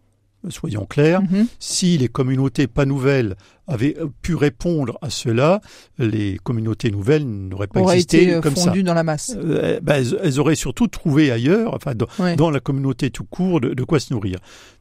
Soyons 0.50 0.86
clairs, 0.86 1.20
mhm. 1.22 1.48
si 1.58 1.98
les 1.98 2.06
communautés 2.06 2.68
pas 2.68 2.84
nouvelles 2.84 3.34
avaient 3.66 3.96
pu 4.22 4.36
répondre 4.36 4.96
à 5.02 5.10
cela, 5.10 5.60
les 5.98 6.38
communautés 6.42 6.92
nouvelles 6.92 7.26
n'auraient 7.26 7.66
pas 7.66 7.80
existé 7.80 8.22
été 8.22 8.34
euh, 8.34 8.40
comme 8.40 8.54
ça. 8.54 8.70
dans 8.70 8.94
la 8.94 9.02
masse. 9.02 9.34
Euh, 9.36 9.80
ben, 9.82 10.04
elles, 10.22 10.38
auraient 10.38 10.54
surtout 10.54 10.86
trouvé 10.86 11.32
ailleurs, 11.32 11.74
enfin 11.74 11.92
dans, 12.36 12.50
la 12.50 12.60
communauté 12.60 13.10
tout 13.10 13.24
court, 13.24 13.60
de, 13.60 13.82
quoi 13.82 13.98
se 13.98 14.14
nourrir. 14.14 14.38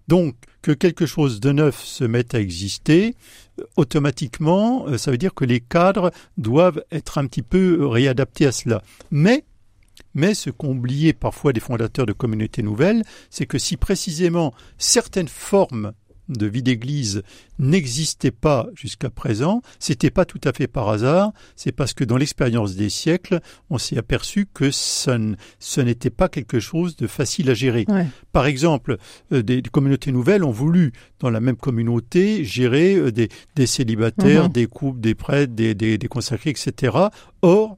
Donc 0.08 0.36
que 0.62 0.72
quelque 0.72 1.08
chose 1.08 1.40
de 1.40 1.52
neuf 1.52 1.84
se 1.84 2.04
mette 2.04 2.36
à 2.36 2.40
exister, 2.40 3.16
automatiquement, 3.78 4.86
euh, 4.88 5.00
ça 5.00 5.10
veut 5.10 5.18
dire 5.18 5.34
que 5.34 5.44
les 5.44 5.60
cadres 5.60 6.12
doivent 6.38 6.84
être 6.92 7.18
un 7.18 7.26
petit 7.26 7.42
peu 7.42 7.86
réadaptés 7.88 8.46
à 8.46 8.52
cela. 8.52 8.84
Mais 9.10 9.44
mais 10.18 10.34
ce 10.34 10.50
qu'ont 10.50 10.72
oublié 10.72 11.14
parfois 11.14 11.54
des 11.54 11.60
fondateurs 11.60 12.08
de 12.08 12.12
communautés 12.12 12.64
nouvelles, 12.64 13.04
c'est 13.30 13.46
que 13.46 13.60
si 13.60 13.78
précisément 13.78 14.52
certaines 14.78 15.28
formes 15.28 15.94
de 16.28 16.48
vie 16.48 16.64
d'église 16.64 17.22
n'existaient 17.60 18.32
pas 18.32 18.68
jusqu'à 18.76 19.12
présent, 19.12 19.62
c'était 19.80 20.10
pas 20.10 20.26
tout 20.26 20.42
à 20.44 20.54
fait 20.54 20.68
par 20.68 20.90
hasard, 20.90 21.32
c'est 21.56 21.72
parce 21.72 21.94
que 21.94 22.04
dans 22.04 22.18
l'expérience 22.18 22.76
des 22.76 22.90
siècles, 22.90 23.40
on 23.70 23.78
s'est 23.78 23.98
aperçu 23.98 24.48
que 24.52 24.72
ce 24.72 25.82
n'était 25.82 26.10
pas 26.10 26.30
quelque 26.30 26.60
chose 26.60 26.96
de 26.96 27.06
facile 27.08 27.50
à 27.52 27.54
gérer. 27.54 27.86
Par 28.32 28.48
exemple, 28.48 28.98
euh, 29.32 29.42
des, 29.44 29.62
communautés 29.62 30.12
nouvelles 30.12 30.44
ont 30.44 30.52
voulu, 30.52 30.94
dans 31.20 31.30
la 31.30 31.40
même 31.40 31.56
communauté, 31.56 32.44
gérer 32.44 32.96
euh, 32.96 33.12
des, 33.12 33.68
célibataires, 33.68 34.46
mhm. 34.46 34.52
des 34.52 34.66
couples, 34.66 35.00
des 35.00 35.16
prêtres, 35.16 35.54
des, 35.54 35.76
des 35.76 36.08
consacrés, 36.08 36.50
etc. 36.50 36.98
Or, 37.42 37.78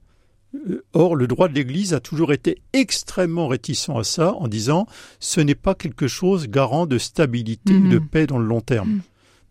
Or, 0.92 1.14
le 1.14 1.26
droit 1.28 1.48
de 1.48 1.54
l'Église 1.54 1.94
a 1.94 2.00
toujours 2.00 2.32
été 2.32 2.60
extrêmement 2.72 3.46
réticent 3.46 3.90
à 3.90 4.02
ça, 4.02 4.34
en 4.34 4.48
disant 4.48 4.86
ce 5.20 5.40
n'est 5.40 5.54
pas 5.54 5.74
quelque 5.74 6.08
chose 6.08 6.48
garant 6.48 6.86
de 6.86 6.98
stabilité, 6.98 7.72
de 7.72 7.98
mhm. 7.98 8.08
paix 8.08 8.26
dans 8.26 8.38
le 8.38 8.46
long 8.46 8.60
terme. 8.60 8.88
Mhm. 8.88 9.00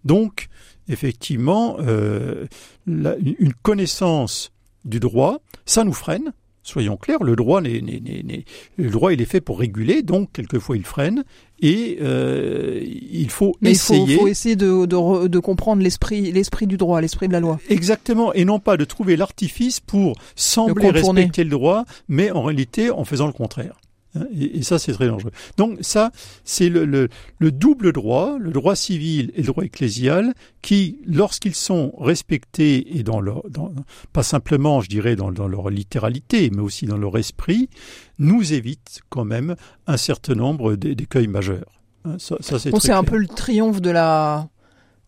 Donc, 0.05 0.49
effectivement, 0.89 1.77
euh, 1.79 2.47
une 2.87 3.53
connaissance 3.61 4.51
du 4.85 4.99
droit, 4.99 5.39
ça 5.65 5.83
nous 5.83 5.93
freine, 5.93 6.33
Soyons 6.61 6.97
clairs, 6.97 7.23
le 7.23 7.35
droit, 7.35 7.61
le 7.61 8.89
droit, 8.89 9.13
il 9.13 9.21
est 9.21 9.25
fait 9.25 9.41
pour 9.41 9.59
réguler, 9.59 10.03
donc 10.03 10.31
quelquefois 10.33 10.75
il 10.77 10.85
freine, 10.85 11.23
et 11.61 11.97
euh, 12.01 12.81
il 12.83 13.29
faut 13.29 13.55
essayer. 13.63 14.13
Il 14.13 14.19
faut, 14.19 14.27
essayer 14.27 14.55
de, 14.55 14.85
de, 14.85 15.39
comprendre 15.39 15.81
l'esprit, 15.81 16.31
l'esprit 16.31 16.67
du 16.67 16.77
droit, 16.77 17.01
l'esprit 17.01 17.27
de 17.27 17.33
la 17.33 17.39
loi. 17.39 17.59
Exactement, 17.69 18.33
et 18.33 18.45
non 18.45 18.59
pas 18.59 18.77
de 18.77 18.85
trouver 18.85 19.15
l'artifice 19.15 19.79
pour 19.79 20.17
sembler 20.35 20.91
respecter 20.91 21.43
le 21.43 21.49
droit, 21.49 21.85
mais 22.07 22.29
en 22.31 22.43
réalité 22.43 22.91
en 22.91 23.05
faisant 23.05 23.27
le 23.27 23.33
contraire. 23.33 23.79
Hein, 24.15 24.25
et, 24.35 24.63
ça, 24.63 24.79
c'est 24.79 24.93
très 24.93 25.07
dangereux. 25.07 25.31
Donc 25.57 25.77
ça, 25.81 26.11
c'est 26.43 26.69
le, 26.69 26.85
le, 26.85 27.51
double 27.51 27.91
droit, 27.91 28.37
le 28.39 28.51
droit 28.51 28.75
civil 28.75 29.31
et 29.35 29.41
le 29.41 29.47
droit 29.47 29.63
ecclésial, 29.63 30.33
qui, 30.61 30.99
lorsqu'ils 31.05 31.55
sont 31.55 31.93
respectés 31.99 32.97
et 32.97 33.03
dans 33.03 33.21
leur, 33.21 33.47
dans, 33.49 33.71
pas 34.13 34.23
simplement, 34.23 34.81
je 34.81 34.89
dirais, 34.89 35.15
dans, 35.15 35.31
dans, 35.31 35.47
leur 35.47 35.69
littéralité, 35.69 36.49
mais 36.49 36.61
aussi 36.61 36.85
dans 36.85 36.97
leur 36.97 37.17
esprit, 37.17 37.69
nous 38.17 38.53
évitent 38.53 39.01
quand 39.09 39.25
même 39.25 39.55
un 39.87 39.97
certain 39.97 40.35
nombre 40.35 40.75
d'écueils 40.75 41.27
majeurs. 41.27 41.81
Hein, 42.05 42.15
ça, 42.17 42.37
ça 42.39 42.57
c'est 42.59 42.91
un 42.91 43.03
peu 43.03 43.17
le 43.17 43.27
triomphe 43.27 43.81
de 43.81 43.91
la 43.91 44.49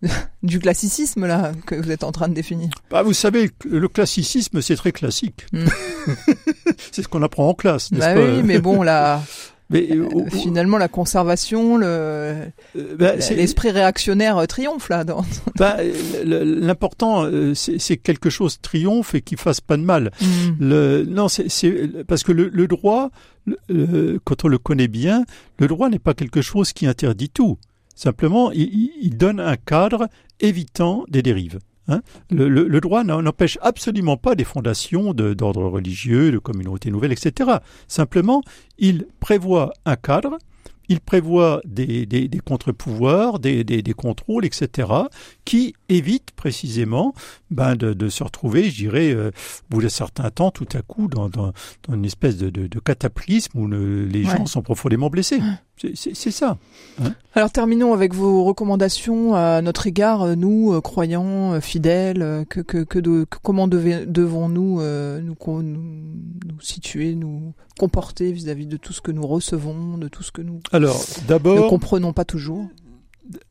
du 0.44 0.60
classicisme 0.60 1.26
là 1.26 1.52
que 1.66 1.76
vous 1.76 1.92
êtes 1.92 2.04
en 2.04 2.12
train 2.12 2.28
de 2.28 2.34
définir 2.34 2.70
bah, 2.90 3.04
Vous 3.04 3.14
savez, 3.14 3.52
le 3.66 3.88
classicisme 3.88 4.62
c'est 4.62 4.76
très 4.76 4.92
classique. 4.92 5.46
Hmm. 5.52 5.66
c'est 6.92 7.04
ce 7.04 7.08
qu'on 7.08 7.22
apprend 7.22 7.50
en 7.50 7.54
classe, 7.54 7.92
n'est-ce 7.92 8.16
bah 8.16 8.16
Oui, 8.16 8.44
mais 8.44 8.60
bon 8.60 8.82
là. 8.84 9.22
Mais, 9.72 9.88
finalement, 10.30 10.78
la 10.78 10.90
conservation, 10.90 11.78
le, 11.78 12.36
bah, 13.00 13.16
l'esprit 13.16 13.72
réactionnaire 13.72 14.46
triomphe 14.46 14.90
là. 14.90 15.06
Dans... 15.06 15.24
Bah, 15.56 15.78
l'important, 16.26 17.26
c'est 17.56 17.96
que 17.96 18.02
quelque 18.02 18.30
chose 18.30 18.60
triomphe 18.62 19.16
et 19.16 19.22
qu'il 19.22 19.38
fasse 19.38 19.62
pas 19.62 19.78
de 19.78 19.84
mal. 19.84 20.12
Mm. 20.20 20.26
Le, 20.60 21.06
non, 21.06 21.30
c'est 21.30 22.04
parce 22.06 22.24
que 22.24 22.34
le, 22.34 22.50
le 22.50 22.68
droit, 22.68 23.12
quand 24.26 24.44
on 24.44 24.50
le 24.50 24.58
connaît 24.58 24.90
bien, 24.90 25.24
le 25.58 25.68
droit 25.68 25.90
n'est 25.90 26.00
pas 26.00 26.14
quelque 26.16 26.42
chose 26.42 26.74
qui 26.74 26.86
interdit 26.86 27.30
tout. 27.30 27.58
Simplement, 27.96 28.52
il, 28.52 29.18
donne 29.18 29.40
un 29.40 29.58
cadre 29.58 30.08
évitant 30.40 31.06
des 31.10 31.22
dérives. 31.22 31.60
Hein. 31.88 32.02
le, 32.30 32.80
droit 32.80 33.04
n'empêche 33.04 33.58
absolument 33.62 34.16
pas 34.16 34.36
des 34.36 34.44
fondations 34.44 35.14
d'ordre 35.14 35.64
religieux, 35.66 36.32
de 36.32 36.38
communautés 36.38 36.92
nouvelles, 36.92 37.12
etc. 37.12 37.58
Simplement, 37.88 38.44
il 38.78 39.08
prévoit 39.20 39.74
un 39.86 39.96
cadre 39.96 40.38
il 40.92 41.00
prévoit 41.00 41.62
des, 41.64 42.30
contre-pouvoirs, 42.44 43.40
des, 43.40 43.94
contrôles, 43.96 44.46
etc., 44.46 44.90
qui 45.46 45.74
évitent 45.88 46.32
précisément 46.32 47.14
ben, 47.50 47.76
de, 47.76 48.10
se 48.10 48.24
retrouver, 48.24 48.70
je 48.70 48.76
dirais, 48.76 49.14
euh, 49.14 49.30
au 49.30 49.76
bout 49.76 49.82
d'un 49.82 49.90
certain 49.90 50.30
temps, 50.30 50.52
tout 50.52 50.68
à 50.74 50.82
coup, 50.82 51.08
dans, 51.08 51.30
une 51.88 52.06
espèce 52.06 52.38
de, 52.38 52.80
cataclysme 52.80 53.58
où 53.58 53.68
les 53.68 54.24
gens 54.24 54.46
sont 54.46 54.62
profondément 54.62 55.10
blessés. 55.10 55.40
C'est 55.94 56.32
ça. 56.32 56.58
Hein. 57.02 57.14
Alors 57.34 57.52
terminons 57.52 57.94
avec 57.94 58.14
vos 58.14 58.44
recommandations 58.44 59.36
à 59.36 59.62
notre 59.62 59.88
égard, 59.88 60.36
nous, 60.36 60.80
croyants, 60.82 61.60
fidèles, 61.62 62.46
que, 62.50 62.84
comment 63.42 63.68
devons-nous 63.68 64.82
nous, 64.82 65.62
nous, 65.64 66.62
situer, 66.62 67.16
nous 67.16 67.54
comporter 67.80 68.32
vis-à-vis 68.32 68.68
de 68.68 68.78
tout 68.78 68.94
ce 68.94 69.02
que 69.02 69.12
nous 69.12 69.26
recevons, 69.26 69.98
de 69.98 70.08
tout 70.08 70.24
ce 70.24 70.32
que 70.32 70.42
nous 70.42 70.60
Alors, 70.72 71.02
ne 71.30 71.70
comprenons 71.70 72.14
pas 72.14 72.26
toujours 72.26 72.68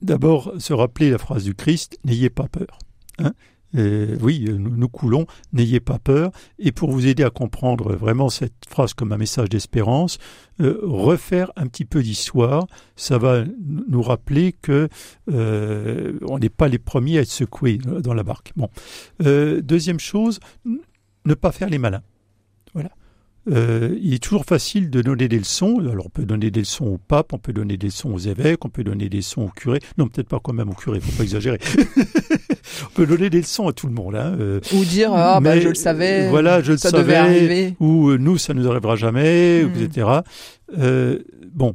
D'abord, 0.02 0.52
se 0.58 0.72
rappeler 0.72 1.10
la 1.10 1.18
phrase 1.18 1.44
du 1.44 1.54
Christ, 1.54 1.98
n'ayez 2.04 2.30
pas 2.30 2.48
peur. 2.48 2.78
Hein 3.18 3.32
oui, 3.74 4.46
nous, 4.48 4.88
coulons, 4.88 5.26
n'ayez 5.52 5.80
pas 5.80 5.98
peur. 5.98 6.32
Et 6.58 6.72
pour 6.72 6.90
vous 6.90 7.06
aider 7.06 7.22
à 7.22 7.30
comprendre 7.30 7.94
vraiment 7.94 8.28
cette 8.28 8.64
phrase 8.68 8.94
comme 8.94 9.12
un 9.12 9.16
message 9.16 9.48
d'espérance, 9.48 10.18
euh, 10.60 10.78
refaire 10.82 11.52
un 11.56 11.66
petit 11.66 11.84
peu 11.84 12.02
d'histoire, 12.02 12.66
ça 12.96 13.18
va 13.18 13.44
nous 13.88 14.02
rappeler 14.02 14.52
que 14.52 14.88
euh, 15.30 16.18
on 16.28 16.38
n'est 16.38 16.50
pas 16.50 16.68
les 16.68 16.78
premiers 16.78 17.18
à 17.18 17.22
être 17.22 17.30
secoués 17.30 17.78
dans 17.78 18.14
la 18.14 18.22
barque. 18.22 18.52
Bon, 18.56 18.68
euh, 19.22 19.60
deuxième 19.62 20.00
chose, 20.00 20.40
ne 21.24 21.34
pas 21.34 21.52
faire 21.52 21.70
les 21.70 21.78
malins. 21.78 22.02
Euh, 23.48 23.96
il 24.02 24.12
est 24.14 24.22
toujours 24.22 24.44
facile 24.44 24.90
de 24.90 25.00
donner 25.00 25.28
des 25.28 25.38
leçons. 25.38 25.78
Alors 25.80 26.06
on 26.06 26.10
peut 26.10 26.24
donner 26.24 26.50
des 26.50 26.60
leçons 26.60 26.86
au 26.86 26.98
pape, 26.98 27.32
on 27.32 27.38
peut 27.38 27.52
donner 27.52 27.76
des 27.76 27.86
leçons 27.86 28.10
aux 28.12 28.18
évêques, 28.18 28.64
on 28.64 28.68
peut 28.68 28.84
donner 28.84 29.08
des 29.08 29.18
leçons 29.18 29.42
aux 29.42 29.48
curés. 29.48 29.80
Non, 29.96 30.08
peut-être 30.08 30.28
pas 30.28 30.40
quand 30.42 30.52
même 30.52 30.68
aux 30.68 30.74
curés, 30.74 31.00
faut 31.00 31.16
pas 31.16 31.22
exagérer. 31.22 31.58
on 32.84 32.90
peut 32.94 33.06
donner 33.06 33.30
des 33.30 33.38
leçons 33.38 33.68
à 33.68 33.72
tout 33.72 33.86
le 33.86 33.94
monde. 33.94 34.14
Hein. 34.14 34.36
Euh, 34.38 34.60
ou 34.74 34.84
dire 34.84 35.12
ah 35.14 35.40
bah, 35.40 35.58
je 35.58 35.68
le 35.68 35.74
savais. 35.74 36.28
Voilà, 36.28 36.62
je 36.62 36.72
le 36.72 36.78
ça 36.78 36.90
Devait 36.90 37.14
arriver. 37.14 37.74
Ou 37.80 38.10
euh, 38.10 38.18
nous 38.18 38.36
ça 38.36 38.52
nous 38.52 38.68
arrivera 38.68 38.96
jamais, 38.96 39.64
hmm. 39.64 39.82
etc. 39.82 40.08
bon, 41.54 41.74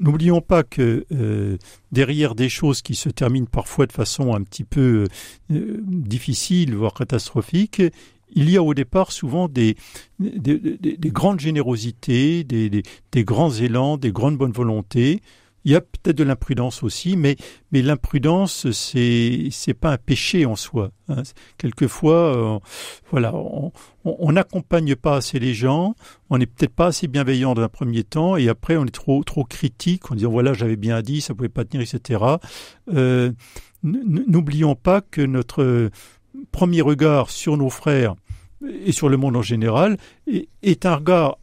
n'oublions 0.00 0.40
pas 0.40 0.64
que 0.64 1.06
derrière 1.92 2.34
des 2.34 2.48
choses 2.48 2.82
qui 2.82 2.96
se 2.96 3.08
terminent 3.08 3.46
parfois 3.50 3.86
de 3.86 3.92
façon 3.92 4.34
un 4.34 4.42
petit 4.42 4.64
peu 4.64 5.06
difficile, 5.48 6.74
voire 6.74 6.94
catastrophique, 6.94 7.82
il 8.34 8.50
y 8.50 8.56
a 8.56 8.62
au 8.62 8.74
départ 8.74 9.12
souvent 9.12 9.48
des, 9.48 9.76
des, 10.18 11.10
grandes 11.10 11.40
générosités, 11.40 12.44
des, 12.44 12.82
grands 13.24 13.50
élans, 13.50 13.96
des 13.96 14.12
grandes 14.12 14.36
bonnes 14.36 14.52
volontés. 14.52 15.22
Il 15.64 15.70
y 15.70 15.76
a 15.76 15.80
peut-être 15.80 16.16
de 16.16 16.24
l'imprudence 16.24 16.82
aussi, 16.82 17.16
mais, 17.16 17.36
mais 17.70 17.82
l'imprudence, 17.82 18.72
c'est 18.72 19.46
c'est 19.52 19.74
pas 19.74 19.92
un 19.92 19.96
péché 19.96 20.44
en 20.44 20.56
soi. 20.56 20.90
Hein. 21.08 21.22
Quelquefois, 21.56 22.56
euh, 22.56 22.58
voilà, 23.12 23.32
on 24.04 24.32
n'accompagne 24.32 24.96
pas 24.96 25.18
assez 25.18 25.38
les 25.38 25.54
gens, 25.54 25.94
on 26.30 26.38
n'est 26.38 26.46
peut-être 26.46 26.74
pas 26.74 26.86
assez 26.86 27.06
bienveillant 27.06 27.54
dans 27.54 27.62
un 27.62 27.68
premier 27.68 28.02
temps, 28.02 28.36
et 28.36 28.48
après 28.48 28.76
on 28.76 28.86
est 28.86 28.90
trop 28.90 29.22
trop 29.22 29.44
critique 29.44 30.10
en 30.10 30.16
disant 30.16 30.30
voilà 30.30 30.52
j'avais 30.52 30.74
bien 30.74 31.00
dit, 31.00 31.20
ça 31.20 31.32
pouvait 31.32 31.48
pas 31.48 31.64
tenir, 31.64 31.80
etc. 31.80 32.24
Euh, 32.92 33.30
N'oublions 33.84 34.76
pas 34.76 35.00
que 35.00 35.22
notre 35.22 35.90
premier 36.50 36.80
regard 36.80 37.30
sur 37.30 37.56
nos 37.56 37.70
frères 37.70 38.14
et 38.84 38.92
sur 38.92 39.08
le 39.08 39.16
monde 39.16 39.36
en 39.36 39.42
général 39.42 39.96
est 40.62 40.86
un 40.86 40.96
regard 40.96 41.38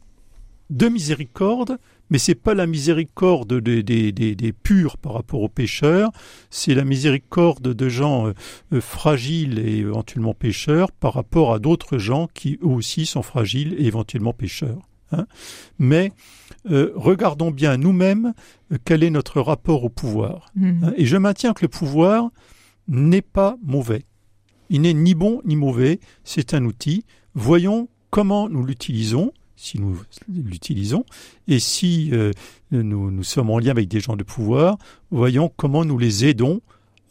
de 0.70 0.88
miséricorde, 0.88 1.78
mais 2.10 2.18
c'est 2.18 2.34
pas 2.34 2.54
la 2.54 2.66
miséricorde 2.66 3.60
des, 3.60 3.82
des, 3.82 4.52
purs 4.52 4.96
par 4.96 5.14
rapport 5.14 5.42
aux 5.42 5.48
pécheurs, 5.48 6.10
c'est 6.48 6.74
la 6.74 6.84
miséricorde 6.84 7.74
de 7.74 7.88
gens 7.88 8.28
euh, 8.28 8.32
euh, 8.72 8.80
fragiles 8.80 9.58
et 9.58 9.78
éventuellement 9.78 10.34
pécheurs 10.34 10.92
par 10.92 11.14
rapport 11.14 11.52
à 11.52 11.58
d'autres 11.58 11.98
gens 11.98 12.28
qui 12.32 12.58
eux 12.62 12.68
aussi 12.68 13.06
sont 13.06 13.22
fragiles 13.22 13.74
et 13.78 13.86
éventuellement 13.86 14.32
pécheurs. 14.32 14.88
Hein. 15.12 15.26
Mais 15.78 16.12
euh, 16.70 16.92
regardons 16.94 17.50
bien 17.50 17.76
nous-mêmes 17.76 18.32
quel 18.84 19.02
est 19.02 19.10
notre 19.10 19.40
rapport 19.40 19.82
au 19.84 19.88
pouvoir. 19.88 20.50
Mmh. 20.54 20.84
Hein. 20.84 20.92
Et 20.96 21.06
je 21.06 21.16
maintiens 21.16 21.52
que 21.52 21.62
le 21.62 21.68
pouvoir 21.68 22.30
n'est 22.86 23.22
pas 23.22 23.56
mauvais. 23.64 24.04
Il 24.70 24.82
n'est 24.82 24.94
ni 24.94 25.14
bon 25.14 25.42
ni 25.44 25.56
mauvais, 25.56 26.00
c'est 26.24 26.54
un 26.54 26.64
outil. 26.64 27.04
Voyons 27.34 27.88
comment 28.10 28.48
nous 28.48 28.64
l'utilisons, 28.64 29.32
si 29.56 29.78
nous 29.78 30.00
l'utilisons, 30.28 31.04
et 31.48 31.58
si 31.58 32.10
euh, 32.12 32.32
nous, 32.70 33.22
sommes 33.22 33.50
en 33.50 33.58
lien 33.58 33.72
avec 33.72 33.88
des 33.88 34.00
gens 34.00 34.16
de 34.16 34.22
pouvoir, 34.22 34.78
voyons 35.10 35.52
comment 35.54 35.84
nous 35.84 35.98
les 35.98 36.24
aidons 36.24 36.62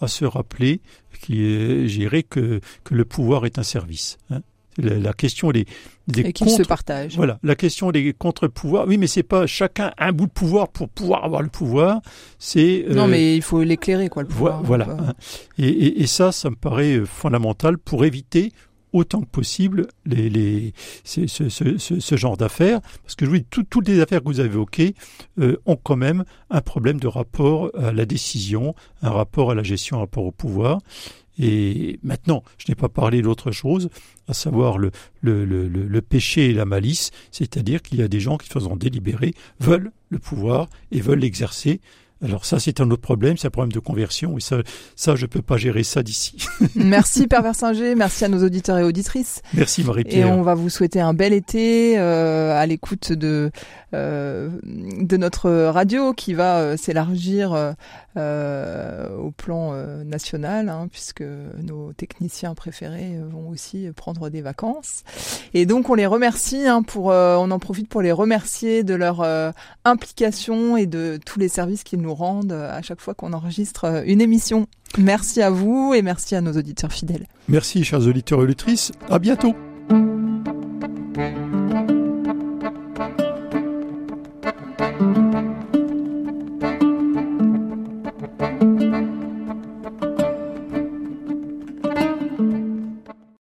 à 0.02 0.08
se 0.08 0.26
rappeler 0.26 0.82
que 1.22 2.60
le 2.90 3.06
pouvoir 3.06 3.46
est 3.46 3.60
un 3.60 3.64
service. 3.64 4.18
Hein 4.30 4.42
la, 4.82 5.14
question 5.14 5.52
des, 5.52 5.66
des 6.08 6.22
et 6.22 6.34
contre, 6.34 6.52
se 6.52 6.64
partagent. 6.64 7.16
Voilà, 7.16 7.40
la 7.44 7.56
question 7.56 7.92
des 7.92 8.14
contre-pouvoirs. 8.14 8.86
Oui, 8.88 8.98
mais 8.98 9.08
c'est 9.08 9.24
pas 9.24 9.48
chacun 9.48 9.92
un 9.98 10.12
bout 10.12 10.28
de 10.28 10.32
pouvoir 10.32 10.70
pour 10.70 10.90
pouvoir 10.90 11.26
avoir 11.26 11.42
le 11.42 11.50
pouvoir. 11.50 12.02
C'est 12.38 12.86
non, 12.90 13.04
euh, 13.04 13.08
mais 13.08 13.36
il 13.36 13.42
faut 13.42 13.62
l'éclairer, 13.64 14.10
quoi, 14.10 14.24
le 14.24 14.28
pouvoir. 14.28 14.64
Voilà. 14.64 14.88
Hein. 14.90 15.14
Et, 15.58 16.02
et, 16.02 16.08
ça, 16.08 16.32
ça 16.32 16.50
me 16.50 16.56
paraît 16.56 16.98
euh, 16.98 17.06
fondamental 17.06 17.78
pour 17.78 18.06
éviter 18.06 18.52
autant 18.94 19.22
que 19.22 19.28
possible 19.28 19.88
les, 20.06 20.30
les, 20.30 20.74
ce, 21.04 21.28
ce, 21.28 21.50
ce, 21.50 21.78
ce, 21.78 22.16
genre 22.16 22.38
d'affaires, 22.38 22.82
parce 23.04 23.16
que 23.16 23.26
je 23.26 23.30
vous 23.30 23.38
dis, 23.38 23.46
toutes 23.46 23.88
les 23.88 24.02
affaires 24.02 24.20
que 24.20 24.26
vous 24.26 24.40
avez 24.40 24.50
évoquées 24.50 24.96
euh, 25.40 25.58
ont 25.66 25.76
quand 25.76 25.96
même 25.96 26.24
un 26.50 26.62
problème 26.62 27.00
de 27.00 27.08
rapport 27.08 27.70
à 27.78 27.92
la 27.92 28.06
décision, 28.06 28.74
un 29.02 29.12
rapport 29.12 29.52
à 29.52 29.56
la 29.56 29.64
gestion, 29.64 29.98
un 29.98 30.02
rapport 30.02 30.26
au 30.26 30.32
pouvoir. 30.32 30.80
Et 31.40 32.00
maintenant, 32.04 32.44
je 32.58 32.66
n'ai 32.70 32.76
pas 32.76 32.90
parlé 32.90 33.22
d'autre 33.22 33.52
chose, 33.52 33.90
à 34.28 34.34
savoir 34.34 34.78
le, 34.78 34.92
péché 36.02 36.50
et 36.50 36.54
la 36.54 36.66
malice, 36.66 37.12
c'est-à-dire 37.32 37.82
qu'il 37.82 38.00
y 38.00 38.04
a 38.04 38.08
des 38.08 38.20
gens 38.20 38.38
qui, 38.38 38.50
faisant 38.50 38.76
délibérer, 38.76 39.34
veulent 39.60 39.92
le 40.10 40.20
pouvoir 40.20 40.68
et 40.92 41.00
veulent 41.00 41.20
l'exercer 41.20 41.80
alors 42.24 42.44
ça, 42.44 42.60
c'est 42.60 42.82
un 42.82 42.92
autre 42.92 43.02
problème, 43.02 43.38
c'est 43.38 43.48
un 43.48 43.52
problème 43.52 43.72
de 43.72 43.80
conversion, 43.80 44.38
et 44.38 44.42
ça, 44.42 44.58
ça 44.98 45.16
je 45.16 45.26
peux 45.26 45.42
pas 45.42 45.56
gérer 45.56 45.84
ça 45.84 46.04
d'ici. 46.04 46.36
merci 46.76 47.28
Père 47.28 47.42
Versinger, 47.42 47.96
merci 47.96 48.26
à 48.26 48.28
nos 48.28 48.44
auditeurs 48.44 48.78
et 48.78 48.84
auditrices. 48.84 49.42
Merci 49.54 49.86
Marie-Pierre. 49.86 50.28
Et 50.28 50.30
on 50.30 50.42
va 50.42 50.54
vous 50.54 50.70
souhaiter 50.70 51.00
un 51.00 51.14
bel 51.14 51.32
été 51.32 51.98
euh, 51.98 52.60
à 52.60 52.66
l'écoute 52.66 53.14
de 53.14 53.52
euh, 53.96 54.50
de 54.64 55.18
notre 55.18 55.50
radio 55.50 56.14
qui 56.14 56.34
va 56.34 56.60
euh, 56.60 56.78
s'élargir 56.78 57.76
au 58.18 59.32
plan 59.32 59.74
national, 60.04 60.68
hein, 60.68 60.90
puisque 60.92 61.24
nos 61.64 61.94
techniciens 61.94 62.54
préférés 62.54 63.18
vont 63.32 63.48
aussi 63.48 63.88
prendre 63.96 64.30
des 64.30 64.42
vacances. 64.42 65.04
Et 65.54 65.66
donc 65.66 65.90
on 65.90 65.96
les 65.96 66.06
remercie 66.06 66.68
hein, 66.68 66.84
pour, 66.84 67.06
on 67.06 67.50
en 67.50 67.60
profite 67.60 67.88
pour 67.88 68.02
les 68.02 68.12
remercier 68.12 68.84
de 68.84 68.94
leur 68.94 69.26
implication 69.86 70.76
et 70.76 70.86
de 70.86 71.18
tous 71.26 71.40
les 71.40 71.48
services 71.48 71.86
qu'ils 71.86 72.02
nous 72.02 72.09
rendent 72.16 72.52
euh, 72.52 72.72
à 72.72 72.82
chaque 72.82 73.02
fois 73.02 73.14
qu'on 73.14 73.34
enregistre 73.34 73.86
euh, 73.86 74.04
une 74.06 74.22
émission. 74.22 74.68
Merci 74.98 75.42
à 75.42 75.50
vous 75.50 75.94
et 75.96 76.02
merci 76.02 76.36
à 76.36 76.42
nos 76.42 76.54
auditeurs 76.54 76.92
fidèles. 76.92 77.28
Merci, 77.48 77.84
chers 77.84 78.06
auditeurs 78.08 78.40
et 78.40 78.44
auditrices. 78.44 78.92
À 79.10 79.20
bientôt. 79.20 79.56